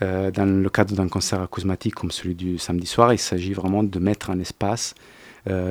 Euh, 0.02 0.32
dans 0.32 0.46
le 0.46 0.70
cadre 0.70 0.96
d'un 0.96 1.10
concert 1.10 1.42
acousmatique 1.42 1.94
comme 1.94 2.10
celui 2.10 2.34
du 2.34 2.58
samedi 2.58 2.88
soir, 2.88 3.14
il 3.14 3.20
s'agit 3.20 3.54
vraiment 3.54 3.84
de 3.84 4.00
mettre 4.00 4.32
en 4.32 4.40
espace 4.40 4.96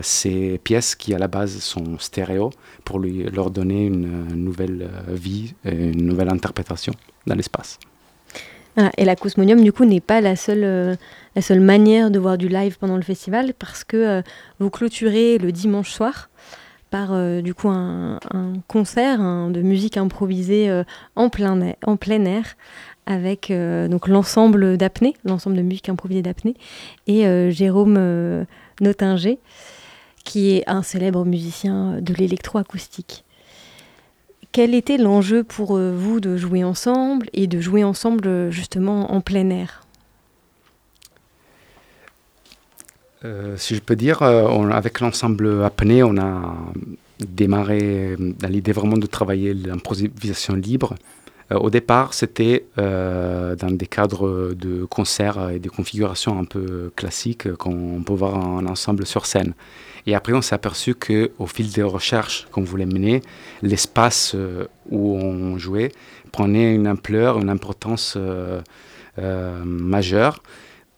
ces 0.03 0.59
pièces 0.59 0.97
qui 0.97 1.15
à 1.15 1.19
la 1.21 1.29
base 1.29 1.61
sont 1.61 1.97
stéréo 2.01 2.51
pour 2.85 2.99
lui, 2.99 3.23
leur 3.23 3.53
donner 3.53 3.87
une, 3.87 4.27
nouvelle 4.35 4.91
vie, 5.07 5.55
une 5.65 6.07
nouvelle 6.07 6.29
interprétation 6.29 6.93
dans 7.29 7.37
l'espace. 7.37 7.79
Et 8.97 9.05
l'acousmonium, 9.05 9.63
du 9.63 9.73
coup, 9.73 9.85
n'est 9.85 10.01
pas 10.01 10.21
la 10.21 10.37
seule 10.37 10.97
la 11.37 11.43
seule 11.43 11.61
manière 11.61 12.11
de 12.11 12.19
voir 12.19 12.39
du 12.39 12.49
live 12.49 12.79
pendant 12.79 12.97
le 12.97 13.03
festival 13.03 13.55
parce 13.55 13.85
que 13.85 13.97
euh, 13.97 14.23
vous 14.59 14.71
clôturez 14.71 15.39
le 15.39 15.53
dimanche 15.53 15.91
soir 15.91 16.29
par 16.91 17.13
euh, 17.13 17.41
du 17.41 17.55
coup 17.55 17.69
un, 17.69 18.19
concert 18.67 19.19
de 19.19 19.63
musique 19.63 19.97
improvisée 19.97 20.69
euh, 20.69 20.83
en, 21.15 21.29
plein 21.29 21.61
air, 21.61 22.57
avec 23.07 23.53
l'ensemble 24.07 24.77
d'apnée, 24.77 25.15
l'ensemble 25.25 25.57
de 25.57 25.63
musique 25.63 25.89
improvisée 25.89 26.23
d'apnée 26.23 26.55
et 27.09 27.51
Jérôme 27.51 28.47
Notinger 28.81 29.39
qui 30.25 30.53
est 30.53 30.69
un 30.69 30.83
célèbre 30.83 31.25
musicien 31.25 32.01
de 32.01 32.15
l'électroacoustique. 32.15 33.25
Quel 34.53 34.75
était 34.75 34.99
l'enjeu 34.99 35.45
pour 35.45 35.79
vous 35.79 36.21
de 36.21 36.37
jouer 36.37 36.65
ensemble 36.65 37.29
et 37.33 37.47
de 37.47 37.61
jouer 37.61 37.85
ensemble 37.85 38.51
justement 38.51 39.13
en 39.13 39.21
plein 39.21 39.49
air? 39.51 39.83
Euh, 43.25 43.57
si 43.57 43.75
je 43.75 43.81
peux 43.81 43.97
dire, 43.97 44.23
euh, 44.23 44.71
avec 44.71 45.01
l'ensemble 45.01 45.63
apnée, 45.63 46.03
on 46.03 46.17
a 46.17 46.57
démarré 47.19 48.17
dans 48.19 48.49
l'idée 48.49 48.73
vraiment 48.73 48.97
de 48.97 49.07
travailler 49.07 49.53
l'improvisation 49.53 50.55
libre. 50.55 50.95
Euh, 51.53 51.59
au 51.59 51.69
départ, 51.69 52.15
c'était 52.15 52.65
dans 52.77 53.71
des 53.71 53.87
cadres 53.87 54.55
de 54.55 54.85
concerts 54.85 55.51
et 55.51 55.59
de 55.59 55.69
configurations 55.69 56.39
un 56.39 56.45
peu 56.45 56.91
classiques 56.97 57.53
qu'on 57.55 58.03
peut 58.05 58.15
voir 58.15 58.37
en 58.37 58.65
ensemble 58.67 59.05
sur 59.05 59.27
scène. 59.27 59.55
Et 60.07 60.15
après, 60.15 60.33
on 60.33 60.43
s'est 60.43 60.55
aperçu 60.55 60.95
qu'au 60.95 61.47
fil 61.47 61.73
des 61.73 61.83
recherches 61.83 62.47
qu'on 62.51 62.63
voulait 62.63 62.87
mener, 62.87 63.23
l'espace 63.63 64.37
où 64.91 65.17
on 65.17 65.59
jouait 65.59 65.93
prenait 66.33 66.75
une 66.75 66.89
ampleur, 66.89 67.39
une 67.39 67.51
importance 67.51 68.17
majeure. 69.17 70.43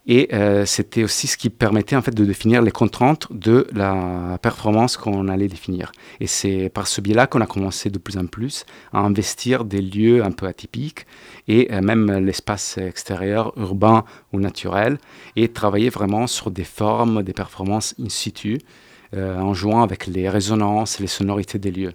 Et 0.05 0.29
euh, 0.33 0.65
c'était 0.65 1.03
aussi 1.03 1.27
ce 1.27 1.37
qui 1.37 1.49
permettait 1.49 1.95
en 1.95 2.01
fait 2.01 2.13
de 2.13 2.25
définir 2.25 2.61
les 2.61 2.71
contraintes 2.71 3.27
de 3.31 3.67
la 3.73 4.37
performance 4.41 4.97
qu'on 4.97 5.29
allait 5.29 5.47
définir. 5.47 5.93
Et 6.19 6.27
c'est 6.27 6.69
par 6.69 6.87
ce 6.87 6.99
biais-là 6.99 7.25
qu'on 7.25 7.39
a 7.39 7.45
commencé 7.45 7.89
de 7.89 7.97
plus 7.97 8.17
en 8.17 8.25
plus 8.25 8.65
à 8.91 8.99
investir 8.99 9.63
des 9.63 9.81
lieux 9.81 10.23
un 10.23 10.31
peu 10.31 10.45
atypiques 10.45 11.05
et 11.47 11.71
euh, 11.71 11.81
même 11.81 12.11
l'espace 12.19 12.77
extérieur, 12.77 13.53
urbain 13.57 14.03
ou 14.33 14.39
naturel, 14.41 14.97
et 15.37 15.47
travailler 15.47 15.89
vraiment 15.89 16.27
sur 16.27 16.51
des 16.51 16.65
formes, 16.65 17.23
des 17.23 17.33
performances 17.33 17.95
in 17.97 18.09
situ, 18.09 18.55
euh, 18.55 18.92
en 19.15 19.53
jouant 19.53 19.83
avec 19.83 20.07
les 20.07 20.27
résonances, 20.29 20.99
les 20.99 21.07
sonorités 21.07 21.59
des 21.59 21.71
lieux. 21.71 21.91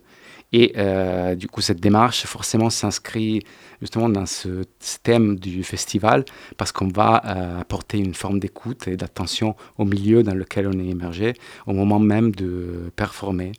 Et 0.53 0.73
euh, 0.79 1.35
du 1.35 1.47
coup, 1.47 1.61
cette 1.61 1.81
démarche, 1.81 2.25
forcément, 2.25 2.71
s'inscrit 2.71 3.43
justement 3.81 4.09
dans 4.09 4.27
ce, 4.27 4.65
thème 5.03 5.39
du 5.39 5.63
festival 5.63 6.25
parce 6.57 6.73
qu'on 6.73 6.89
va 6.89 7.23
euh, 7.25 7.61
apporter 7.61 7.99
une 7.99 8.15
forme 8.15 8.39
d'écoute 8.39 8.89
et 8.89 8.97
d'attention 8.97 9.55
au 9.77 9.85
milieu 9.85 10.23
dans 10.23 10.35
lequel 10.35 10.67
on 10.67 10.79
est 10.79 10.87
immergé 10.87 11.35
au 11.67 11.73
moment 11.73 11.99
même 11.99 12.31
de 12.31 12.91
performer. 12.97 13.53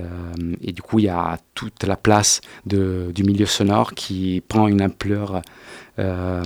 Euh, 0.00 0.04
et 0.60 0.72
du 0.72 0.82
coup, 0.82 0.98
il 0.98 1.06
y 1.06 1.08
a 1.08 1.38
toute 1.54 1.84
la 1.84 1.96
place 1.96 2.40
du 2.66 3.24
milieu 3.24 3.46
sonore 3.46 3.94
qui 3.94 4.42
prend 4.46 4.68
une 4.68 4.82
ampleur 4.82 5.40
euh, 5.98 6.42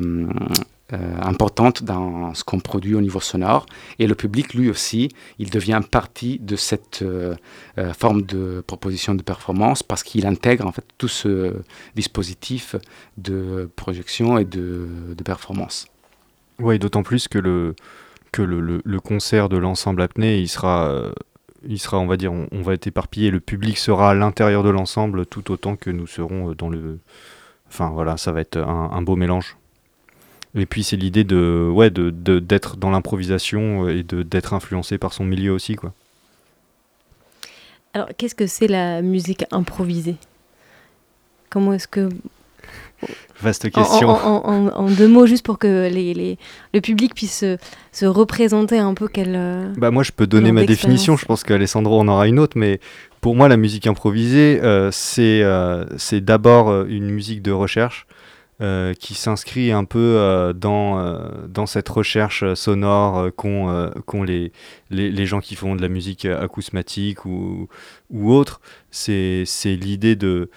importante 0.93 1.83
dans 1.83 2.33
ce 2.35 2.45
qu'on 2.45 2.61
produit 2.61 2.95
au 2.95 3.01
niveau 3.01 3.21
sonore. 3.21 3.67
Et 3.99 4.07
le 4.07 4.15
public, 4.15 4.55
lui 4.55 4.71
aussi, 4.71 5.11
il 5.39 5.51
devient 5.51 5.83
partie 5.89 6.39
de 6.39 6.57
cette 6.57 7.03
euh, 7.03 7.35
euh, 7.77 7.93
forme 7.93 8.23
de 8.23 8.63
proposition 8.67 9.15
de 9.15 9.23
performance 9.23 9.83
parce 9.83 10.03
qu'il 10.03 10.27
intègre 10.27 10.67
en 10.67 10.73
fait 10.73 10.85
tout 10.97 11.09
ce 11.09 11.57
dispositif 11.95 12.75
de 13.19 13.71
projection 13.77 14.39
et 14.39 14.45
de, 14.45 14.89
performance. 15.25 15.89
Oui, 16.59 16.79
d'autant 16.79 17.03
plus 17.03 17.29
que 17.29 17.39
le, 17.39 17.75
que 18.33 18.41
le, 18.41 19.01
concert 19.01 19.51
de 19.51 19.59
l'ensemble 19.59 20.01
apnée, 20.01 20.39
il 20.39 20.49
sera, 20.49 21.13
il 21.69 21.79
sera, 21.79 21.99
on 21.99 22.07
va 22.07 22.17
dire, 22.17 22.33
on, 22.33 22.63
va 22.63 22.73
être 22.73 22.87
éparpillé. 22.87 23.31
Le 23.31 23.41
public 23.41 23.77
sera 23.77 24.13
à 24.13 24.15
l'intérieur 24.15 24.63
de 24.63 24.71
l'ensemble 24.71 25.27
tout 25.27 25.51
autant 25.51 25.77
que 25.77 25.91
nous 25.91 26.07
serons 26.07 26.53
dans 26.53 26.71
le. 26.71 26.99
Enfin 27.69 27.91
voilà, 27.91 28.17
ça 28.17 28.33
va 28.33 28.41
être 28.41 28.57
un 28.57 29.03
beau 29.03 29.17
mélange. 29.17 29.58
Et 30.55 30.67
puis 30.67 30.83
c'est 30.83 30.97
l'idée 30.97 31.25
de 31.25 31.71
ouais 31.73 31.91
de 31.91 32.11
d'être 32.11 32.77
dans 32.77 32.91
l'improvisation 32.91 33.87
euh, 33.87 33.99
et 33.99 34.03
de 34.03 34.23
d'être 34.23 34.55
influencé 34.55 34.99
par 34.99 35.13
son 35.13 35.25
milieu 35.25 35.53
aussi 35.53 35.77
quoi. 35.77 35.93
Alors 37.95 38.09
qu'est-ce 38.17 38.35
que 38.35 38.47
c'est 38.47 38.69
la 38.69 39.03
musique 39.03 39.45
improvisée? 39.51 40.17
Comment 41.51 41.73
est-ce 41.73 41.89
que 41.89 42.09
Vaste 43.43 43.71
question. 43.71 44.09
En, 44.09 44.91
deux 44.91 45.07
mots, 45.07 45.27
juste 45.27 45.45
pour 45.45 45.59
que 45.59 45.89
les, 45.89 46.13
les, 46.13 46.39
le 46.75 46.81
public 46.81 47.15
puisse 47.15 47.45
se, 47.93 48.07
représenter 48.07 48.79
un 48.79 48.95
peu 48.95 49.07
quelle. 49.07 49.37
Euh, 49.37 49.73
bah 49.77 49.93
moi, 49.93 50.03
je 50.03 50.11
peux 50.11 50.27
donner 50.27 50.51
ma 50.51 50.65
définition. 50.65 51.17
Je 51.17 51.25
pense 51.25 51.45
qu'Alessandro 51.45 52.01
en 52.01 52.09
aura 52.09 52.27
une 52.27 52.41
autre, 52.41 52.59
mais 52.59 52.81
pour 53.21 53.37
moi, 53.37 53.49
la 53.49 53.57
musique 53.57 53.87
improvisée, 53.87 54.61
euh, 54.63 54.91
c'est 54.91 55.45
c'est 55.97 56.21
d'abord 56.21 56.85
une 56.87 57.11
musique 57.11 57.41
de 57.43 57.53
recherche 57.53 58.07
euh, 58.61 58.93
qui 58.93 59.15
s'inscrit 59.15 59.71
un 59.71 59.85
peu 59.85 60.17
euh, 60.17 60.53
dans, 60.53 60.99
euh, 60.99 61.47
dans 61.47 61.67
cette 61.67 61.89
recherche 61.89 62.55
sonore 62.55 63.31
qu'ont 63.37 64.25
les, 64.25 64.51
les, 64.91 65.13
les, 65.13 65.27
gens 65.27 65.39
qui 65.39 65.55
font 65.55 65.77
de 65.77 65.81
la 65.81 65.89
musique 65.89 66.25
acousmatique 66.25 67.25
ou, 67.25 67.69
ou 68.11 68.33
autre. 68.33 68.61
C'est 68.91 69.47
l'idée 69.65 70.17
de 70.17 70.51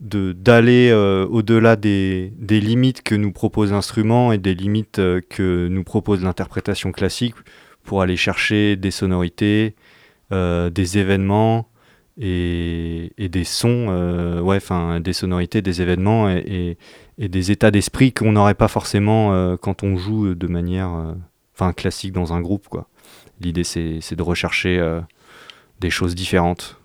d'aller 0.00 0.92
au-delà 0.92 1.76
des, 1.76 2.32
des, 2.38 2.60
limites 2.60 3.02
que 3.02 3.14
nous 3.14 3.30
propose 3.30 3.70
l'instrument 3.70 4.32
et 4.32 4.38
des 4.38 4.54
limites 4.54 5.00
que 5.28 5.68
nous 5.68 5.84
propose 5.84 6.22
l'interprétation 6.22 6.90
classique 6.90 7.34
pour 7.84 8.02
aller 8.02 8.16
chercher 8.16 8.74
des 8.74 8.92
sonorités, 8.92 9.74
des 10.30 10.98
événements, 10.98 11.68
et, 12.18 13.12
et, 13.16 13.28
des 13.28 13.44
sons, 13.44 13.88
ouais, 14.42 14.56
enfin 14.56 15.00
des 15.00 15.12
sonorités, 15.12 15.62
des 15.62 15.82
événements 15.82 16.28
et, 16.28 16.76
et 17.18 17.28
des 17.28 17.50
états 17.50 17.70
d'esprit 17.70 18.12
qu'on 18.12 18.32
n'aurait 18.32 18.54
pas 18.54 18.68
forcément 18.68 19.32
euh, 19.32 19.56
quand 19.56 19.82
on 19.82 19.96
joue 19.96 20.34
de 20.34 20.46
manière 20.46 20.94
euh, 20.94 21.14
enfin 21.54 21.72
classique 21.72 22.12
dans 22.12 22.32
un 22.32 22.40
groupe 22.40 22.68
quoi. 22.68 22.88
L'idée 23.40 23.64
c'est 23.64 24.14
de 24.14 24.22
rechercher 24.22 24.78
euh, 24.78 25.00
des 25.80 25.90
choses 25.90 26.14
différentes. 26.14 26.77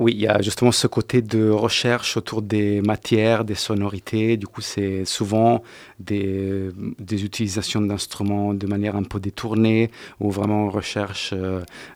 Oui, 0.00 0.14
il 0.14 0.20
y 0.22 0.26
a 0.26 0.40
justement 0.40 0.72
ce 0.72 0.86
côté 0.86 1.20
de 1.20 1.50
recherche 1.50 2.16
autour 2.16 2.40
des 2.40 2.80
matières, 2.80 3.44
des 3.44 3.54
sonorités. 3.54 4.38
Du 4.38 4.46
coup, 4.46 4.62
c'est 4.62 5.04
souvent 5.04 5.62
des, 5.98 6.70
utilisations 7.10 7.82
d'instruments 7.82 8.54
de 8.54 8.66
manière 8.66 8.96
un 8.96 9.02
peu 9.02 9.20
détournée 9.20 9.90
ou 10.18 10.30
vraiment 10.30 10.70
recherche 10.70 11.34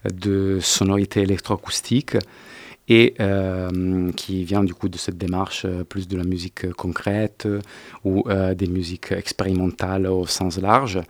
de 0.05 0.59
sonorités 0.61 1.23
électroacoustiques 1.23 2.19
et 2.89 3.15
euh, 3.21 4.13
qui 4.13 4.45
vient 4.45 4.63
du 4.63 4.75
coup 4.75 4.91
de 4.91 4.99
cette 4.99 5.17
démarche 5.17 5.65
euh, 5.65 5.85
plus 5.85 6.07
de 6.07 6.19
la 6.19 6.25
musique 6.25 6.71
concrète 6.73 7.49
ou 8.05 8.25
euh, 8.29 8.55
des 8.55 8.67
musiques 8.67 9.13
expérimentales 9.13 10.07
au 10.07 10.27
sens 10.27 10.59
large. 10.61 11.01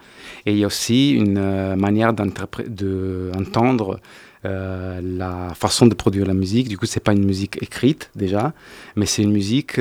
Et 0.47 0.53
il 0.53 0.59
y 0.59 0.65
a 0.65 0.69
aussi 0.69 1.11
une 1.11 1.75
manière 1.75 2.13
d'entendre 2.13 3.99
la 4.45 5.53
façon 5.55 5.87
de 5.87 5.95
produire 5.95 6.27
la 6.27 6.35
musique. 6.35 6.69
Du 6.69 6.77
coup, 6.77 6.87
c'est 6.87 7.01
pas 7.01 7.13
une 7.13 7.25
musique 7.25 7.63
écrite 7.63 8.11
déjà, 8.15 8.53
mais 8.95 9.07
c'est 9.07 9.23
une 9.23 9.33
musique 9.33 9.81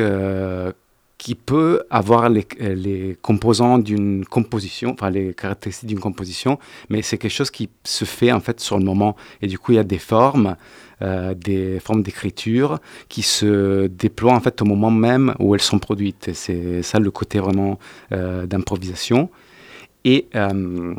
qui 1.23 1.35
peut 1.35 1.83
avoir 1.89 2.29
les, 2.29 3.17
composants 3.21 3.77
d'une 3.77 4.25
composition, 4.25 4.91
enfin 4.91 5.09
les 5.09 5.33
caractéristiques 5.33 5.87
d'une 5.87 6.01
composition, 6.01 6.59
mais 6.89 7.01
c'est 7.01 7.17
quelque 7.17 7.31
chose 7.31 7.49
qui 7.49 7.69
se 7.85 8.03
fait 8.03 8.31
en 8.31 8.41
fait 8.41 8.59
sur 8.59 8.77
le 8.77 8.83
moment. 8.83 9.15
Et 9.41 9.47
du 9.47 9.57
coup, 9.57 9.71
il 9.71 9.75
y 9.75 9.79
a 9.79 9.85
des 9.85 9.99
formes 9.99 10.57
euh, 11.01 11.33
des 11.33 11.79
formes 11.79 12.03
d'écriture 12.03 12.79
qui 13.09 13.23
se 13.23 13.87
déploient 13.87 14.33
en 14.33 14.39
fait 14.39 14.61
au 14.61 14.65
moment 14.65 14.91
même 14.91 15.33
où 15.39 15.55
elles 15.55 15.61
sont 15.61 15.79
produites. 15.79 16.31
C'est 16.33 16.81
ça 16.81 16.99
le 16.99 17.09
côté 17.09 17.39
vraiment 17.39 17.79
euh, 18.11 18.45
d'improvisation. 18.45 19.29
Et 20.05 20.27
euh, 20.35 20.93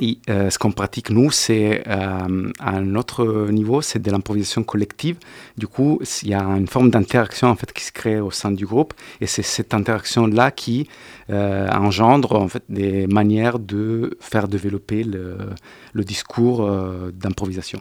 Euh, 0.00 0.48
ce 0.50 0.58
qu'on 0.58 0.72
pratique, 0.72 1.10
nous, 1.10 1.30
c'est 1.30 1.82
euh, 1.86 2.50
à 2.58 2.70
un 2.70 2.94
autre 2.94 3.48
niveau, 3.50 3.82
c'est 3.82 4.00
de 4.00 4.10
l'improvisation 4.10 4.62
collective. 4.62 5.18
Du 5.58 5.66
coup, 5.66 6.00
il 6.22 6.28
y 6.28 6.34
a 6.34 6.42
une 6.42 6.66
forme 6.66 6.90
d'interaction 6.90 7.48
en 7.48 7.56
fait, 7.56 7.72
qui 7.72 7.84
se 7.84 7.92
crée 7.92 8.20
au 8.20 8.30
sein 8.30 8.50
du 8.50 8.66
groupe. 8.66 8.94
Et 9.20 9.26
c'est 9.26 9.42
cette 9.42 9.74
interaction-là 9.74 10.50
qui 10.50 10.88
euh, 11.30 11.68
engendre 11.68 12.32
en 12.36 12.48
fait, 12.48 12.64
des 12.68 13.06
manières 13.06 13.58
de 13.58 14.16
faire 14.20 14.48
développer 14.48 15.04
le 15.04 16.04
discours 16.04 16.68
d'improvisation. 17.12 17.80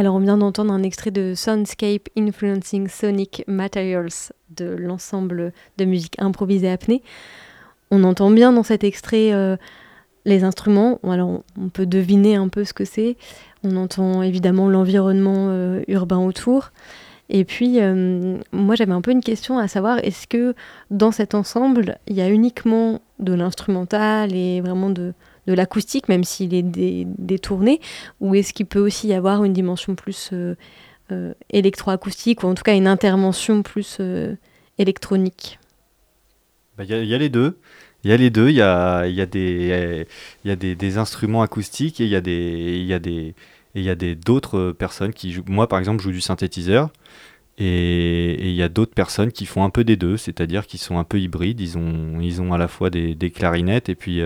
Alors 0.00 0.14
on 0.14 0.20
vient 0.20 0.38
d'entendre 0.38 0.72
un 0.72 0.82
extrait 0.82 1.10
de 1.10 1.34
Soundscape 1.34 2.08
Influencing 2.16 2.88
Sonic 2.88 3.44
Materials 3.46 4.32
de 4.48 4.64
l'ensemble 4.64 5.52
de 5.76 5.84
musique 5.84 6.14
improvisée 6.18 6.70
apnée. 6.70 7.02
On 7.90 8.02
entend 8.04 8.30
bien 8.30 8.50
dans 8.50 8.62
cet 8.62 8.82
extrait 8.82 9.34
euh, 9.34 9.58
les 10.24 10.42
instruments, 10.42 11.00
alors 11.06 11.42
on 11.60 11.68
peut 11.68 11.84
deviner 11.84 12.36
un 12.36 12.48
peu 12.48 12.64
ce 12.64 12.72
que 12.72 12.86
c'est. 12.86 13.18
On 13.62 13.76
entend 13.76 14.22
évidemment 14.22 14.70
l'environnement 14.70 15.48
euh, 15.50 15.82
urbain 15.86 16.16
autour. 16.16 16.72
Et 17.28 17.44
puis, 17.44 17.78
euh, 17.82 18.38
moi 18.52 18.76
j'avais 18.76 18.94
un 18.94 19.02
peu 19.02 19.10
une 19.10 19.20
question 19.20 19.58
à 19.58 19.68
savoir, 19.68 19.98
est-ce 19.98 20.26
que 20.26 20.54
dans 20.90 21.12
cet 21.12 21.34
ensemble, 21.34 21.98
il 22.06 22.16
y 22.16 22.22
a 22.22 22.30
uniquement 22.30 23.02
de 23.18 23.34
l'instrumental 23.34 24.34
et 24.34 24.62
vraiment 24.62 24.88
de, 24.88 25.12
de 25.46 25.54
l'acoustique, 25.54 26.08
même 26.08 26.24
s'il 26.24 26.54
est 26.54 26.62
détourné, 26.62 27.80
ou 28.20 28.34
est-ce 28.34 28.52
qu'il 28.52 28.66
peut 28.66 28.80
aussi 28.80 29.08
y 29.08 29.14
avoir 29.14 29.44
une 29.44 29.52
dimension 29.52 29.94
plus 29.94 30.30
euh, 30.32 30.54
euh, 31.12 31.34
électroacoustique, 31.50 32.42
ou 32.42 32.46
en 32.46 32.54
tout 32.54 32.62
cas 32.62 32.74
une 32.74 32.86
intervention 32.86 33.62
plus 33.62 33.98
euh, 34.00 34.34
électronique? 34.78 35.58
Il 36.78 36.86
bah, 36.86 36.96
y, 36.96 37.14
a 37.14 37.18
les 37.18 37.28
deux. 37.28 37.58
Il 38.04 38.10
y 38.10 38.14
a 38.14 38.16
les 38.16 38.30
deux, 38.30 38.48
il 38.48 38.56
y 38.56 38.62
a, 38.62 39.06
y 39.06 39.20
a, 39.20 39.26
des, 39.26 40.06
y 40.44 40.50
a 40.50 40.56
des, 40.56 40.98
instruments 40.98 41.42
acoustiques 41.42 42.00
et 42.00 42.04
il 42.04 42.10
y 42.10 42.16
a 42.16 42.22
des, 42.22 42.82
y 42.82 42.94
a 42.94 42.98
des, 42.98 43.34
il 43.74 43.82
y 43.82 43.90
a 43.90 43.94
d'autres 43.94 44.72
personnes 44.72 45.12
qui 45.12 45.32
jouent. 45.32 45.44
Moi, 45.46 45.68
par 45.68 45.78
exemple, 45.78 45.98
je 45.98 46.04
joue 46.04 46.12
du 46.12 46.20
synthétiseur. 46.20 46.90
Et 47.62 48.48
il 48.48 48.54
y 48.54 48.62
a 48.62 48.70
d'autres 48.70 48.94
personnes 48.94 49.32
qui 49.32 49.44
font 49.44 49.64
un 49.64 49.68
peu 49.68 49.84
des 49.84 49.96
deux, 49.96 50.16
c'est-à-dire 50.16 50.66
qui 50.66 50.78
sont 50.78 50.98
un 50.98 51.04
peu 51.04 51.20
hybrides. 51.20 51.60
Ils 51.60 51.76
ont, 51.76 52.18
ils 52.18 52.40
ont 52.40 52.54
à 52.54 52.58
la 52.58 52.68
fois 52.68 52.88
des, 52.88 53.14
des 53.14 53.30
clarinettes 53.30 53.90
et 53.90 53.94
puis, 53.94 54.22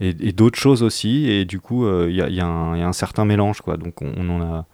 et, 0.00 0.32
d'autres 0.32 0.58
choses 0.58 0.82
aussi. 0.82 1.28
Et 1.30 1.44
du 1.44 1.60
coup, 1.60 1.84
il 1.84 2.20
euh, 2.20 2.28
y, 2.30 2.34
y, 2.34 2.40
a 2.40 2.46
un 2.46 2.92
certain 2.92 3.24
mélange. 3.24 3.60
Quoi. 3.60 3.76
Donc 3.76 4.02
on, 4.02 4.28
en 4.30 4.40
a, 4.42 4.66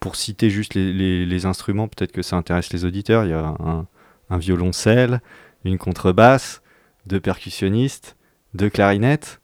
pour 0.00 0.16
citer 0.16 0.50
juste 0.50 0.74
les, 0.74 1.26
les, 1.26 1.46
instruments, 1.46 1.88
peut-être 1.88 2.12
que 2.12 2.22
ça 2.22 2.36
intéresse 2.36 2.72
les 2.72 2.84
auditeurs, 2.84 3.24
il 3.24 3.30
y 3.30 3.34
a 3.34 3.56
un, 3.60 3.86
un, 4.30 4.38
violoncelle, 4.38 5.20
une 5.64 5.78
contrebasse, 5.78 6.62
deux 7.06 7.20
percussionnistes, 7.20 8.16
deux 8.54 8.70
clarinettes. 8.70 9.40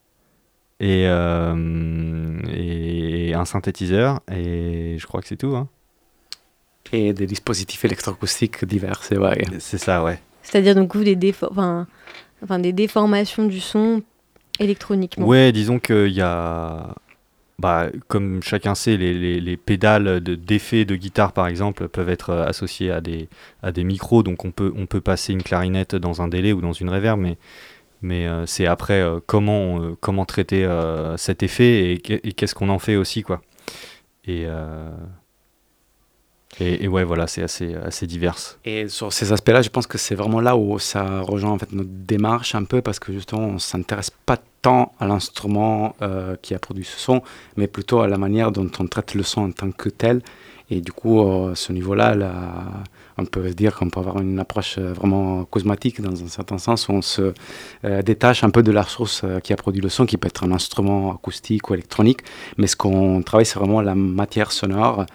Et, 0.80 1.04
euh, 1.06 2.40
et, 2.52 3.34
un 3.34 3.44
synthétiseur, 3.44 4.20
et 4.28 4.96
je 4.98 5.06
crois 5.06 5.20
que 5.20 5.28
c'est 5.28 5.36
tout. 5.36 5.54
Hein. 5.54 5.68
Et 6.92 7.12
des 7.12 7.26
dispositifs 7.26 7.84
électroacoustiques 7.84 8.64
divers, 8.64 9.04
c'est 9.04 9.14
vrai. 9.14 9.40
C'est 9.60 9.78
ça, 9.78 10.02
ouais. 10.02 10.18
C'est-à-dire 10.42 10.74
donc 10.74 10.96
vous, 10.96 11.04
des, 11.04 11.34
enfin, 11.48 11.86
enfin, 12.42 12.58
des 12.58 12.72
déformations 12.72 13.46
du 13.46 13.60
son 13.60 14.02
électroniquement 14.62 15.26
Ouais, 15.26 15.52
disons 15.52 15.78
qu'il 15.78 16.12
y 16.12 16.20
a. 16.20 16.94
Bah, 17.58 17.90
comme 18.08 18.42
chacun 18.42 18.74
sait, 18.74 18.96
les, 18.96 19.40
les, 19.40 19.56
pédales 19.56 20.20
d'effet 20.20 20.84
de, 20.84 20.96
guitare, 20.96 21.32
par 21.32 21.46
exemple, 21.46 21.86
peuvent 21.88 22.08
être 22.08 22.30
euh, 22.30 22.44
associées 22.44 22.90
à 22.90 23.00
des, 23.00 23.28
à 23.62 23.70
des 23.70 23.84
micros. 23.84 24.24
Donc, 24.24 24.44
on 24.44 24.50
peut, 24.50 24.72
on 24.76 24.86
peut 24.86 25.00
passer 25.00 25.32
une 25.32 25.44
clarinette 25.44 25.94
dans 25.94 26.22
un 26.22 26.28
délai 26.28 26.52
ou 26.52 26.60
dans 26.60 26.72
une 26.72 26.90
reverb, 26.90 27.20
mais, 27.20 27.36
mais 28.00 28.26
euh, 28.26 28.46
c'est 28.46 28.66
après 28.66 29.00
euh, 29.00 29.20
comment, 29.24 29.94
comment 30.00 30.24
traiter 30.24 30.68
cet 31.16 31.44
effet 31.44 31.92
et, 31.92 31.98
qu'est-ce 32.00 32.54
qu'on 32.54 32.68
en 32.68 32.80
fait 32.80 32.96
aussi. 32.96 33.22
Quoi. 33.22 33.42
Et. 34.26 34.46
Et, 36.60 36.86
ouais, 36.86 37.02
voilà, 37.02 37.26
c'est 37.26 37.42
assez, 37.42 37.74
assez 37.74 38.06
divers. 38.06 38.36
Et 38.64 38.88
sur 38.88 39.12
ces 39.12 39.32
aspects-là, 39.32 39.62
je 39.62 39.70
pense 39.70 39.86
que 39.86 39.96
c'est 39.96 40.14
vraiment 40.14 40.40
là 40.40 40.56
où 40.56 40.78
ça 40.78 41.20
rejoint 41.20 41.50
en 41.50 41.58
fait 41.58 41.72
notre 41.72 41.88
démarche 41.90 42.54
un 42.54 42.64
peu, 42.64 42.82
parce 42.82 42.98
que 42.98 43.12
justement, 43.12 43.42
on 43.42 43.58
s'intéresse 43.58 44.10
pas 44.10 44.38
tant 44.60 44.92
à 45.00 45.06
l'instrument 45.06 45.96
euh, 46.02 46.36
qui 46.42 46.54
a 46.54 46.58
produit 46.58 46.84
ce 46.84 46.98
son, 46.98 47.22
mais 47.56 47.66
plutôt 47.66 48.00
à 48.00 48.06
la 48.06 48.18
manière 48.18 48.52
dont 48.52 48.70
on 48.78 48.86
traite 48.86 49.14
le 49.14 49.22
son 49.22 49.42
en 49.42 49.50
tant 49.50 49.70
que 49.70 49.88
tel. 49.88 50.20
Et 50.70 50.80
du 50.80 50.92
coup, 50.92 51.20
à 51.20 51.54
ce 51.54 51.72
niveau-là, 51.72 52.16
on 53.18 53.24
peut 53.24 53.50
dire 53.50 53.76
qu'on 53.76 53.90
peut 53.90 54.00
avoir 54.00 54.20
une 54.20 54.38
approche 54.38 54.76
euh, 54.78 54.92
vraiment 54.92 55.44
cosmétique 55.44 56.00
dans 56.00 56.22
un 56.22 56.28
certain 56.28 56.58
sens, 56.58 56.88
où 56.88 56.92
on 56.92 57.02
se 57.02 57.32
euh, 57.84 58.02
détache 58.02 58.44
un 58.44 58.50
peu 58.50 58.62
de 58.62 58.72
la 58.72 58.84
source 58.84 59.24
qui 59.42 59.52
a 59.52 59.56
produit 59.56 59.80
le 59.80 59.88
son, 59.88 60.04
qui 60.04 60.18
peut 60.18 60.28
être 60.28 60.44
un 60.44 60.52
instrument 60.52 61.14
acoustique 61.14 61.70
ou 61.70 61.74
électronique. 61.74 62.20
Mais 62.58 62.66
ce 62.66 62.76
qu'on 62.76 63.22
travaille, 63.22 63.46
c'est 63.46 63.58
vraiment 63.58 63.80
la 63.80 63.94
matière 63.94 64.52
sonore 64.52 65.06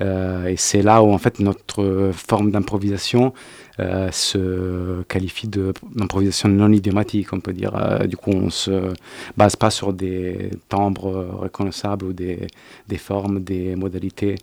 et 0.00 0.56
c'est 0.56 0.82
là 0.82 1.02
où 1.02 1.12
en 1.12 1.18
fait 1.18 1.38
notre 1.40 2.10
forme 2.12 2.50
d'improvisation 2.50 3.32
se 3.78 5.02
qualifie 5.04 5.48
d'improvisation 5.48 6.48
non 6.48 6.72
idiomatique, 6.72 7.32
on 7.32 7.40
peut 7.40 7.52
dire. 7.52 7.72
du 8.08 8.16
coup, 8.16 8.30
on 8.30 8.50
se 8.50 8.92
base 9.36 9.56
pas 9.56 9.70
sur 9.70 9.92
des 9.92 10.50
timbres 10.68 11.38
reconnaissables 11.40 12.06
ou 12.06 12.12
des, 12.12 12.46
des 12.88 12.98
formes, 12.98 13.42
des 13.42 13.76
modalités 13.76 14.36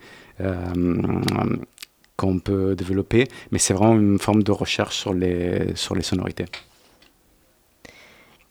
qu'on 2.22 2.40
peut 2.40 2.76
développer, 2.76 3.28
mais 3.52 3.60
c'est 3.60 3.74
vraiment 3.74 3.96
une 3.96 4.20
forme 4.20 4.44
de 4.44 4.52
recherche 4.52 4.96
sur 4.96 5.14
les, 5.14 5.76
sur 5.76 5.96
les 5.96 6.04
sonorités. 6.04 6.46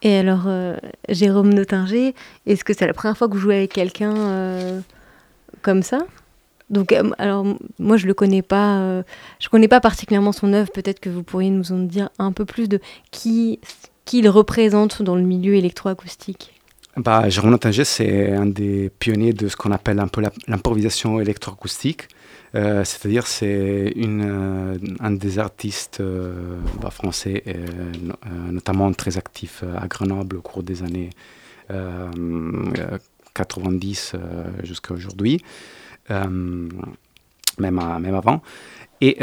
Et 0.03 0.17
alors, 0.17 0.45
euh, 0.47 0.77
Jérôme 1.09 1.53
Notinger, 1.53 2.15
est-ce 2.47 2.65
que 2.65 2.73
c'est 2.73 2.87
la 2.87 2.95
première 2.95 3.17
fois 3.17 3.29
que 3.29 3.35
vous 3.35 3.39
jouez 3.39 3.57
avec 3.57 3.73
quelqu'un 3.73 4.17
euh, 4.17 4.81
comme 5.63 5.83
ça? 5.83 6.07
Donc, 6.71 6.93
euh, 6.93 7.11
alors 7.19 7.45
moi 7.79 7.97
je 7.97 8.07
le 8.07 8.15
connais 8.15 8.43
pas, 8.43 9.03
je 9.39 9.49
connais 9.49 9.69
pas 9.69 9.81
particulièrement 9.81 10.33
son 10.33 10.53
œuvre. 10.53 10.71
Peut-être 10.71 11.01
que 11.01 11.11
vous 11.11 11.23
pourriez 11.23 11.51
nous 11.51 11.73
en 11.73 11.79
dire 11.79 12.11
un 12.19 12.33
peu 12.33 12.45
plus 12.45 12.69
de 12.69 12.81
qui, 13.11 13.61
qui 14.05 14.19
il 14.19 14.29
représente 14.29 15.03
dans 15.03 15.17
le 15.17 15.23
milieu 15.23 15.55
électroacoustique. 15.55 16.55
Bah, 16.97 17.29
Jérôme 17.29 17.51
Notinger, 17.51 17.85
c'est 17.85 18.33
un 18.33 18.47
des 18.47 18.91
pionniers 18.99 19.33
de 19.33 19.49
ce 19.49 19.57
qu'on 19.57 19.71
appelle 19.71 20.01
un 20.01 20.09
peu 20.09 20.23
l'improvisation 20.49 21.21
électroacoustique. 21.21 22.09
Euh, 22.57 22.85
c'est-à-dire 22.85 23.29
c'est 23.29 23.95
euh, 23.97 24.77
un 24.99 25.11
des 25.13 25.39
artistes 25.39 26.01
euh, 26.01 26.57
bah, 26.81 26.91
français, 26.91 27.45
notamment 28.51 28.93
très 28.93 29.19
actif 29.19 29.63
à 29.81 29.87
Grenoble 29.87 30.37
au 30.37 30.43
cours 30.43 30.63
des 30.63 30.83
années 30.83 31.11
90 33.35 34.15
jusqu'à 34.65 34.95
aujourd'hui, 34.95 35.41
même, 36.11 36.71
même 37.59 38.15
avant. 38.15 38.43
Et 39.03 39.17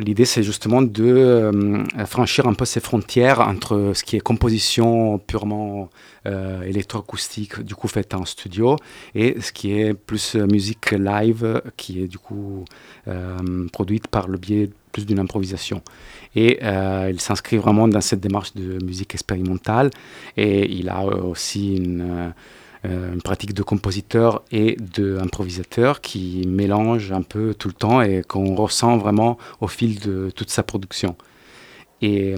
l'idée, 0.00 0.24
c'est 0.24 0.42
justement 0.42 0.80
de 0.80 1.84
franchir 2.06 2.46
un 2.46 2.54
peu 2.54 2.64
ces 2.64 2.80
frontières 2.80 3.40
entre 3.40 3.92
ce 3.94 4.02
qui 4.02 4.16
est 4.16 4.20
composition 4.20 5.18
purement 5.18 5.90
euh, 6.26 6.62
électroacoustique, 6.62 7.60
du 7.60 7.76
coup 7.76 7.86
faite 7.86 8.12
en 8.12 8.24
studio, 8.24 8.76
et 9.14 9.40
ce 9.40 9.52
qui 9.52 9.78
est 9.78 9.94
plus 9.94 10.34
euh, 10.34 10.46
musique 10.46 10.90
live, 10.90 11.62
qui 11.76 12.02
est 12.02 12.08
du 12.08 12.18
coup 12.18 12.64
euh, 13.06 13.36
produite 13.72 14.08
par 14.08 14.26
le 14.26 14.36
biais 14.36 14.68
plus 14.90 15.06
d'une 15.06 15.20
improvisation. 15.20 15.82
Et 16.34 16.58
il 16.62 17.20
s'inscrit 17.20 17.58
vraiment 17.58 17.86
dans 17.86 18.00
cette 18.00 18.20
démarche 18.20 18.54
de 18.54 18.82
musique 18.84 19.14
expérimentale, 19.14 19.90
et 20.36 20.68
il 20.70 20.88
a 20.88 21.04
aussi 21.04 21.76
une 21.76 22.32
une 22.86 23.22
pratique 23.22 23.54
de 23.54 23.62
compositeur 23.62 24.42
et 24.52 24.76
d'improvisateur 24.76 26.00
qui 26.00 26.46
mélange 26.46 27.12
un 27.12 27.22
peu 27.22 27.54
tout 27.54 27.68
le 27.68 27.74
temps 27.74 28.00
et 28.00 28.22
qu'on 28.26 28.54
ressent 28.54 28.96
vraiment 28.96 29.38
au 29.60 29.68
fil 29.68 29.98
de 30.00 30.30
toute 30.34 30.50
sa 30.50 30.62
production. 30.62 31.16
Et, 32.02 32.34
euh, 32.34 32.36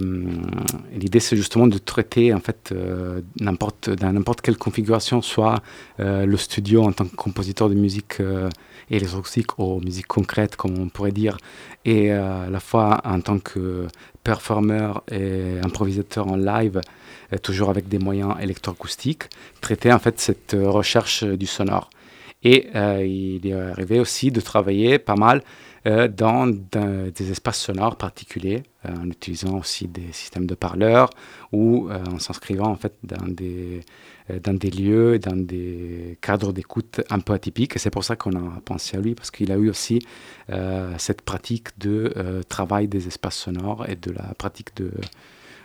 l'idée, 0.93 1.19
c'est 1.19 1.35
justement 1.35 1.67
de 1.67 1.77
traiter 1.77 2.33
en 2.33 2.39
fait 2.39 2.71
euh, 2.71 3.21
n'importe 3.39 3.89
dans 3.89 4.13
n'importe 4.13 4.41
quelle 4.41 4.57
configuration, 4.57 5.21
soit 5.21 5.61
euh, 5.99 6.25
le 6.25 6.37
studio 6.37 6.83
en 6.83 6.93
tant 6.93 7.05
que 7.05 7.15
compositeur 7.15 7.69
de 7.69 7.75
musique 7.75 8.21
électroacoustique 8.89 9.59
ou 9.59 9.81
musique 9.81 10.07
concrète, 10.07 10.55
comme 10.55 10.79
on 10.79 10.87
pourrait 10.87 11.11
dire, 11.11 11.37
et 11.85 12.11
à 12.11 12.49
la 12.49 12.59
fois 12.59 13.01
en 13.03 13.19
tant 13.21 13.39
que 13.39 13.87
performeur 14.23 15.03
et 15.11 15.59
improvisateur 15.63 16.27
en 16.27 16.37
live, 16.37 16.81
toujours 17.43 17.69
avec 17.69 17.87
des 17.87 17.99
moyens 17.99 18.35
électroacoustiques, 18.41 19.23
traiter 19.61 19.91
en 19.91 19.99
fait 19.99 20.19
cette 20.19 20.55
recherche 20.59 21.23
du 21.23 21.45
sonore. 21.45 21.89
Et 22.43 22.69
il 22.73 23.45
est 23.45 23.53
arrivé 23.53 23.99
aussi 23.99 24.31
de 24.31 24.39
travailler 24.39 24.97
pas 24.97 25.15
mal 25.15 25.43
euh, 25.87 26.09
dans, 26.09 26.47
des 26.47 27.31
espaces 27.31 27.59
sonores 27.59 27.95
particuliers, 27.95 28.63
euh, 28.85 28.93
en 28.97 29.07
utilisant 29.07 29.57
aussi 29.57 29.87
des 29.87 30.11
systèmes 30.11 30.45
de 30.45 30.53
parleurs 30.53 31.09
ou 31.53 31.87
euh, 31.89 32.03
en 32.05 32.19
s'inscrivant 32.19 32.67
en 32.67 32.75
fait 32.75 32.93
dans 33.03 33.25
des, 33.25 33.79
dans 34.43 34.53
des 34.53 34.71
lieux, 34.71 35.19
dans 35.19 35.37
des 35.37 36.17
cadres 36.19 36.51
d'écoute 36.51 36.99
un 37.09 37.19
peu 37.19 37.31
atypiques. 37.31 37.77
Et 37.77 37.79
c'est 37.79 37.91
pour 37.91 38.03
ça 38.03 38.17
qu'on 38.17 38.35
a 38.35 38.59
pensé 38.65 38.97
à 38.97 38.99
lui, 38.99 39.15
parce 39.15 39.31
qu'il 39.31 39.51
a 39.53 39.55
eu 39.55 39.69
aussi 39.69 39.99
cette 40.97 41.21
pratique 41.21 41.69
de 41.79 42.43
travail 42.49 42.87
des 42.87 43.07
espaces 43.07 43.37
sonores 43.37 43.89
et 43.89 43.95
de 43.95 44.11
la 44.11 44.33
pratique 44.37 44.75
de, 44.75 44.91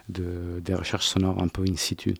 de, 0.08 0.60
des 0.60 0.74
recherches 0.74 1.06
sonores 1.06 1.42
un 1.42 1.48
peu 1.48 1.62
in 1.62 1.76
situ 1.76 2.14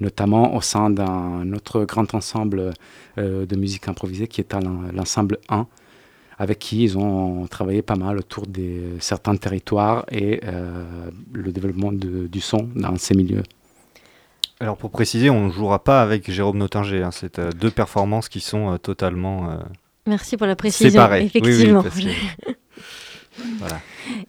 notamment 0.00 0.56
au 0.56 0.60
sein 0.60 0.90
d'un 0.90 1.52
autre 1.52 1.84
grand 1.84 2.14
ensemble 2.14 2.72
de 3.16 3.56
musique 3.56 3.86
improvisée 3.88 4.26
qui 4.26 4.40
est 4.40 4.56
l'ensemble 4.92 5.38
1, 5.48 5.66
avec 6.38 6.58
qui 6.58 6.82
ils 6.82 6.98
ont 6.98 7.46
travaillé 7.46 7.82
pas 7.82 7.94
mal 7.94 8.18
autour 8.18 8.46
de 8.46 8.96
certains 8.98 9.36
territoires 9.36 10.04
et 10.10 10.40
euh, 10.44 11.10
le 11.32 11.52
développement 11.52 11.92
du 11.92 12.40
son 12.40 12.68
dans 12.74 12.96
ces 12.96 13.14
milieux. 13.14 13.44
Alors 14.58 14.76
pour 14.76 14.90
préciser, 14.90 15.30
on 15.30 15.46
ne 15.46 15.52
jouera 15.52 15.82
pas 15.82 16.02
avec 16.02 16.30
Jérôme 16.30 16.58
Notinger. 16.58 17.02
Hein. 17.02 17.10
C'est 17.12 17.38
euh, 17.38 17.50
deux 17.50 17.70
performances 17.70 18.28
qui 18.28 18.40
sont 18.40 18.72
euh, 18.72 18.76
totalement 18.76 19.58
Merci 20.06 20.36
pour 20.36 20.46
la 20.46 20.56
précision. 20.56 20.90
Séparées. 20.90 21.24
Effectivement. 21.24 21.84
voilà. 23.58 23.80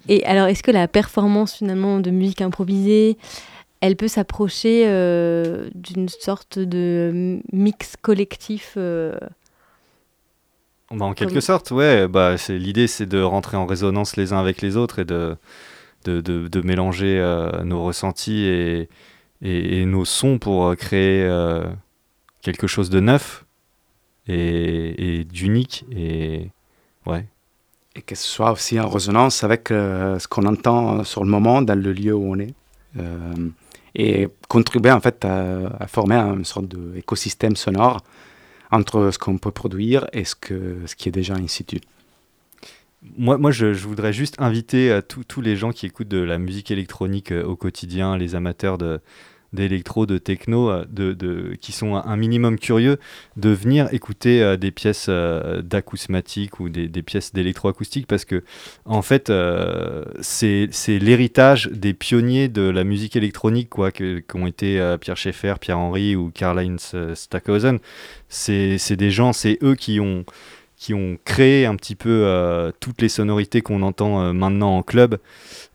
Et 0.08 0.26
alors, 0.26 0.48
est-ce 0.48 0.64
que 0.64 0.72
la 0.72 0.88
performance 0.88 1.54
finalement 1.56 2.00
de 2.00 2.12
musique 2.12 2.42
improvisée, 2.42 3.18
elle 3.82 3.96
peut 3.96 4.08
s'approcher 4.08 4.84
d'une 5.76 6.10
sorte 6.10 6.60
de 6.60 7.40
mix 7.52 7.96
collectif 8.02 8.78
bah, 10.94 11.06
en 11.06 11.14
quelque 11.14 11.40
sorte, 11.40 11.72
ouais. 11.72 12.08
Bah, 12.08 12.36
l'idée, 12.50 12.88
c'est 12.88 13.06
de 13.06 13.22
rentrer 13.22 13.58
en 13.58 13.66
résonance 13.66 14.16
les 14.16 14.32
uns 14.34 14.40
avec 14.40 14.62
les 14.62 14.78
autres 14.78 15.00
et 15.00 15.06
de, 15.06 15.36
de, 16.06 16.22
de, 16.22 16.62
mélanger 16.62 17.20
euh, 17.20 17.64
nos 17.64 17.84
ressentis 17.84 18.44
et, 18.44 18.90
et, 19.42 19.86
nos 19.86 20.06
sons 20.06 20.38
pour 20.38 20.68
euh, 20.68 20.76
créer 20.76 21.24
euh, 21.24 21.64
quelque 22.42 22.68
chose 22.68 22.90
de 22.90 23.00
neuf 23.00 23.46
et, 24.28 25.20
et 25.20 25.24
d'unique. 25.24 25.86
Et, 25.92 26.50
ouais. 27.06 27.26
Et 27.96 28.02
que 28.02 28.16
ce 28.16 28.28
soit 28.28 28.52
aussi 28.52 28.80
en 28.80 28.90
résonance 28.90 29.44
avec 29.44 29.68
ce 29.70 30.28
qu'on 30.28 30.46
entend 30.46 31.04
sur 31.04 31.24
le 31.24 31.30
moment 31.30 31.62
dans 31.62 31.80
le 31.80 31.94
lieu 31.94 32.14
où 32.14 32.34
on 32.34 32.40
est. 32.40 32.54
et 33.96 34.28
contribuer 34.48 34.92
en 34.92 35.00
fait 35.00 35.24
à, 35.26 35.88
former 35.88 36.16
une 36.16 36.46
sorte 36.46 36.68
d'écosystème 36.68 37.56
sonore 37.56 38.02
entre 38.72 39.12
ce 39.12 39.20
qu'on 39.20 39.38
peut 39.38 39.52
produire 39.52 40.08
et 40.14 40.24
ce, 40.26 40.36
que, 40.36 40.80
ce 40.88 40.96
qui 40.96 41.10
est 41.10 41.12
déjà 41.12 41.36
in 41.36 41.48
situ. 41.48 41.80
Moi, 43.18 43.38
moi 43.38 43.52
je, 43.52 43.68
voudrais 43.68 44.14
juste 44.14 44.36
inviter 44.40 45.00
tous 45.08 45.42
les 45.42 45.56
gens 45.56 45.72
qui 45.72 45.86
écoutent 45.86 46.08
de 46.08 46.22
la 46.22 46.40
musique 46.40 46.72
électronique 46.72 47.32
euh, 47.32 47.44
au 47.44 47.56
quotidien, 47.56 48.18
les 48.18 48.34
amateurs 48.34 48.78
de, 48.78 49.02
d'électro, 49.54 50.06
de 50.06 50.18
techno, 50.18 50.70
euh, 50.70 50.86
de, 50.90 51.14
de, 51.14 51.56
qui 51.62 51.72
sont 51.72 51.96
un 51.96 52.18
minimum 52.18 52.60
curieux, 52.60 52.98
de 53.38 53.50
venir 53.50 53.88
écouter 53.94 54.42
euh, 54.42 54.58
des 54.58 54.72
pièces 54.72 55.08
euh, 55.10 55.62
d'acousmatique 55.62 56.60
ou 56.60 56.70
des, 56.70 56.88
des 56.88 57.02
pièces 57.02 57.34
d'électroacoustique 57.34 58.08
parce 58.08 58.26
que, 58.26 58.44
en 58.86 59.02
fait, 59.02 59.32
c'est 60.22 60.70
l'héritage 60.88 61.70
des 61.72 61.94
pionniers 61.94 62.48
de 62.48 62.64
la 62.64 62.84
musique 62.84 63.16
électronique, 63.16 63.70
quoi, 63.70 63.92
qui 63.92 64.24
ont 64.34 64.48
été 64.48 64.96
Pierre 65.00 65.18
Schaeffer, 65.18 65.56
Pierre 65.60 65.80
Henry 65.80 66.16
ou 66.16 66.32
Karl-Heinz 66.34 66.96
Stockhausen. 67.14 67.80
C'est 68.30 68.96
des 68.96 69.12
gens, 69.12 69.34
c'est 69.34 69.58
eux 69.62 69.76
qui 69.76 70.00
ont 70.00 70.26
qui 70.84 70.94
ont 70.94 71.18
créé 71.24 71.66
un 71.66 71.76
petit 71.78 71.96
peu 71.96 72.72
toutes 72.82 73.02
les 73.02 73.08
sonorités 73.08 73.62
qu'on 73.62 73.84
entend 73.84 74.34
maintenant 74.34 74.78
en 74.78 74.84
club. 74.84 75.18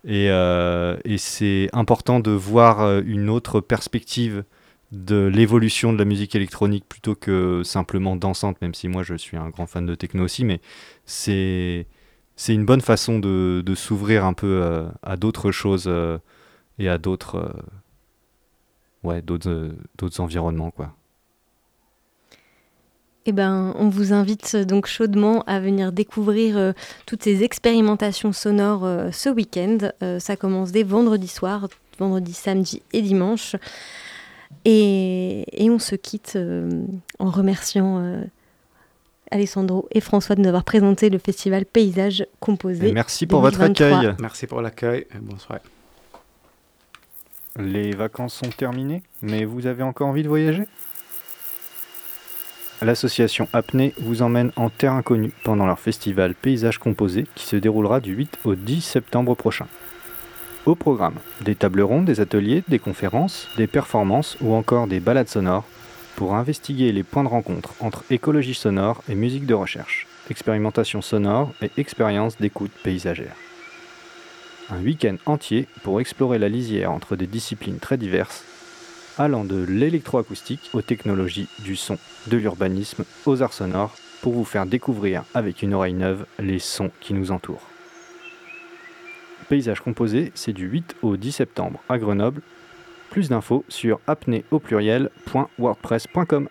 Euh, 0.07 0.97
et, 1.05 1.19
c'est 1.19 1.69
important 1.73 2.21
de 2.21 2.31
voir 2.31 2.81
euh, 2.81 3.03
une 3.05 3.29
autre 3.29 3.61
perspective 3.61 4.45
de 4.93 5.27
l'évolution 5.27 5.93
de 5.93 5.99
la 5.99 6.05
musique 6.05 6.35
électronique 6.35 6.85
plutôt 6.89 7.15
que 7.15 7.63
simplement 7.65 8.17
dansante, 8.17 8.61
même 8.63 8.75
si 8.75 8.89
moi 8.89 9.03
je 9.03 9.15
suis 9.15 9.37
un 9.37 9.51
grand 9.51 9.67
fan 9.67 9.85
de 9.85 9.95
techno 9.95 10.25
aussi, 10.25 10.45
mais 10.45 10.61
c'est 11.05 11.87
c'est 12.37 12.55
une 12.55 12.65
bonne 12.65 12.81
façon 12.81 13.19
de, 13.19 13.63
s'ouvrir 13.75 14.25
un 14.25 14.33
peu 14.33 14.61
euh, 14.63 14.89
à 15.03 15.17
d'autres 15.17 15.51
choses 15.53 15.91
et 16.79 16.89
à 16.89 16.99
d'autres 16.99 17.53
ouais, 19.03 19.21
d'autres 19.23 20.21
environnements 20.21 20.71
quoi. 20.71 20.95
Eh 23.29 23.33
ben, 23.33 23.75
on 23.79 23.91
vous 23.91 24.15
invite 24.15 24.57
donc 24.57 24.87
chaudement 24.87 25.45
à 25.47 25.61
venir 25.61 25.93
découvrir 25.93 26.57
euh, 26.57 26.73
toutes 27.05 27.25
ces 27.25 27.45
expérimentations 27.45 28.33
sonores 28.33 28.87
euh, 28.87 29.11
ce 29.13 29.29
week-end. 29.29 29.91
Euh, 30.03 30.19
ça 30.19 30.35
commence 30.35 30.73
dès 30.73 30.83
vendredi 30.83 31.29
soir, 31.29 31.69
vendredi, 31.99 32.33
samedi 32.33 32.81
et 32.95 33.03
dimanche. 33.03 33.55
Et, 34.65 35.45
on 35.61 35.79
se 35.79 35.95
quitte 35.95 36.39
en 37.19 37.31
remerciant 37.31 38.23
Alessandro 39.31 39.87
et 39.93 40.01
François 40.01 40.35
de 40.35 40.41
nous 40.41 40.49
avoir 40.49 40.65
présenté 40.65 41.11
le 41.11 41.19
festival 41.19 41.67
Paysage 41.67 42.27
Composé. 42.41 42.93
merci 42.93 43.27
pour 43.27 43.43
votre 43.43 43.61
accueil. 43.61 44.15
Merci 44.21 44.47
pour 44.47 44.63
l'accueil 44.63 45.07
et 45.15 45.19
bonsoir. 45.21 45.59
Les 47.59 47.91
vacances 47.91 48.35
sont 48.35 48.49
terminées, 48.49 49.03
mais 49.21 49.45
vous 49.45 49.67
avez 49.67 49.83
encore 49.83 50.09
envie 50.09 50.23
de 50.23 50.29
voyager? 50.29 50.65
L'association 52.83 53.49
Apnée 53.53 53.95
vous 53.99 54.23
emmène 54.23 54.53
en 54.57 54.71
terre 54.71 54.93
inconnue 54.93 55.33
pendant 55.45 55.67
leur 55.67 55.79
festival 55.79 56.35
Paysages 56.35 56.79
Composés 56.79 57.27
qui 57.35 57.45
se 57.45 57.57
déroulera 57.57 58.01
du 58.01 58.15
8 58.15 58.39
au 58.45 58.55
10 58.55 58.81
septembre 58.81 59.35
prochain. 59.35 59.67
Au 60.67 60.75
programme, 60.75 61.17
des 61.41 61.55
tables 61.55 61.81
rondes, 61.81 62.05
des 62.05 62.21
ateliers, 62.21 62.63
des 62.69 62.79
conférences, 62.79 63.49
des 63.57 63.67
performances 63.67 64.37
ou 64.41 64.55
encore 64.55 64.87
des 64.87 65.01
balades 65.01 65.29
sonores 65.29 65.65
pour 66.17 66.35
investiguer 66.35 66.93
les 66.93 67.05
points 67.05 67.25
de 67.25 67.29
rencontre 67.29 67.75
entre 67.81 68.05
écologie 68.11 68.55
sonore 68.55 69.03
et 69.09 69.15
musique 69.15 69.47
de 69.47 69.55
recherche, 69.55 70.07
expérimentation 70.31 71.01
sonore 71.01 71.53
et 71.63 71.71
expérience 71.77 72.37
d'écoute 72.39 72.73
paysagère. 72.83 73.35
Un 74.71 74.83
week-end 74.83 75.17
entier 75.25 75.67
pour 75.83 76.01
explorer 76.01 76.39
la 76.39 76.49
lisière 76.49 76.93
entre 76.93 77.17
des 77.17 77.27
disciplines 77.27 77.79
très 77.79 77.97
diverses 77.97 78.45
allant 79.19 79.45
de 79.45 79.63
l'électroacoustique 79.63 80.71
aux 80.73 80.83
technologies 80.83 81.49
du 81.61 81.77
son, 81.77 81.99
de 82.29 82.37
l'urbanisme 82.37 83.05
aux 83.27 83.43
arts 83.43 83.53
sonores, 83.53 83.97
pour 84.23 84.33
vous 84.33 84.45
faire 84.45 84.67
découvrir 84.67 85.25
avec 85.35 85.63
une 85.63 85.75
oreille 85.75 85.95
neuve 85.95 86.27
les 86.39 86.59
sons 86.59 86.91
qui 87.01 87.15
nous 87.15 87.31
entourent. 87.31 87.69
Paysage 89.49 89.81
composé, 89.81 90.33
c'est 90.35 90.53
du 90.53 90.67
8 90.67 90.97
au 91.03 91.17
10 91.17 91.33
septembre 91.33 91.83
à 91.89 91.99
Grenoble. 91.99 92.43
Plus 93.11 93.31
d'infos 93.31 93.65
sur 93.69 94.01
apnée 94.07 94.45
au 94.51 94.59
pluriel.wordpress.com. 94.59 96.49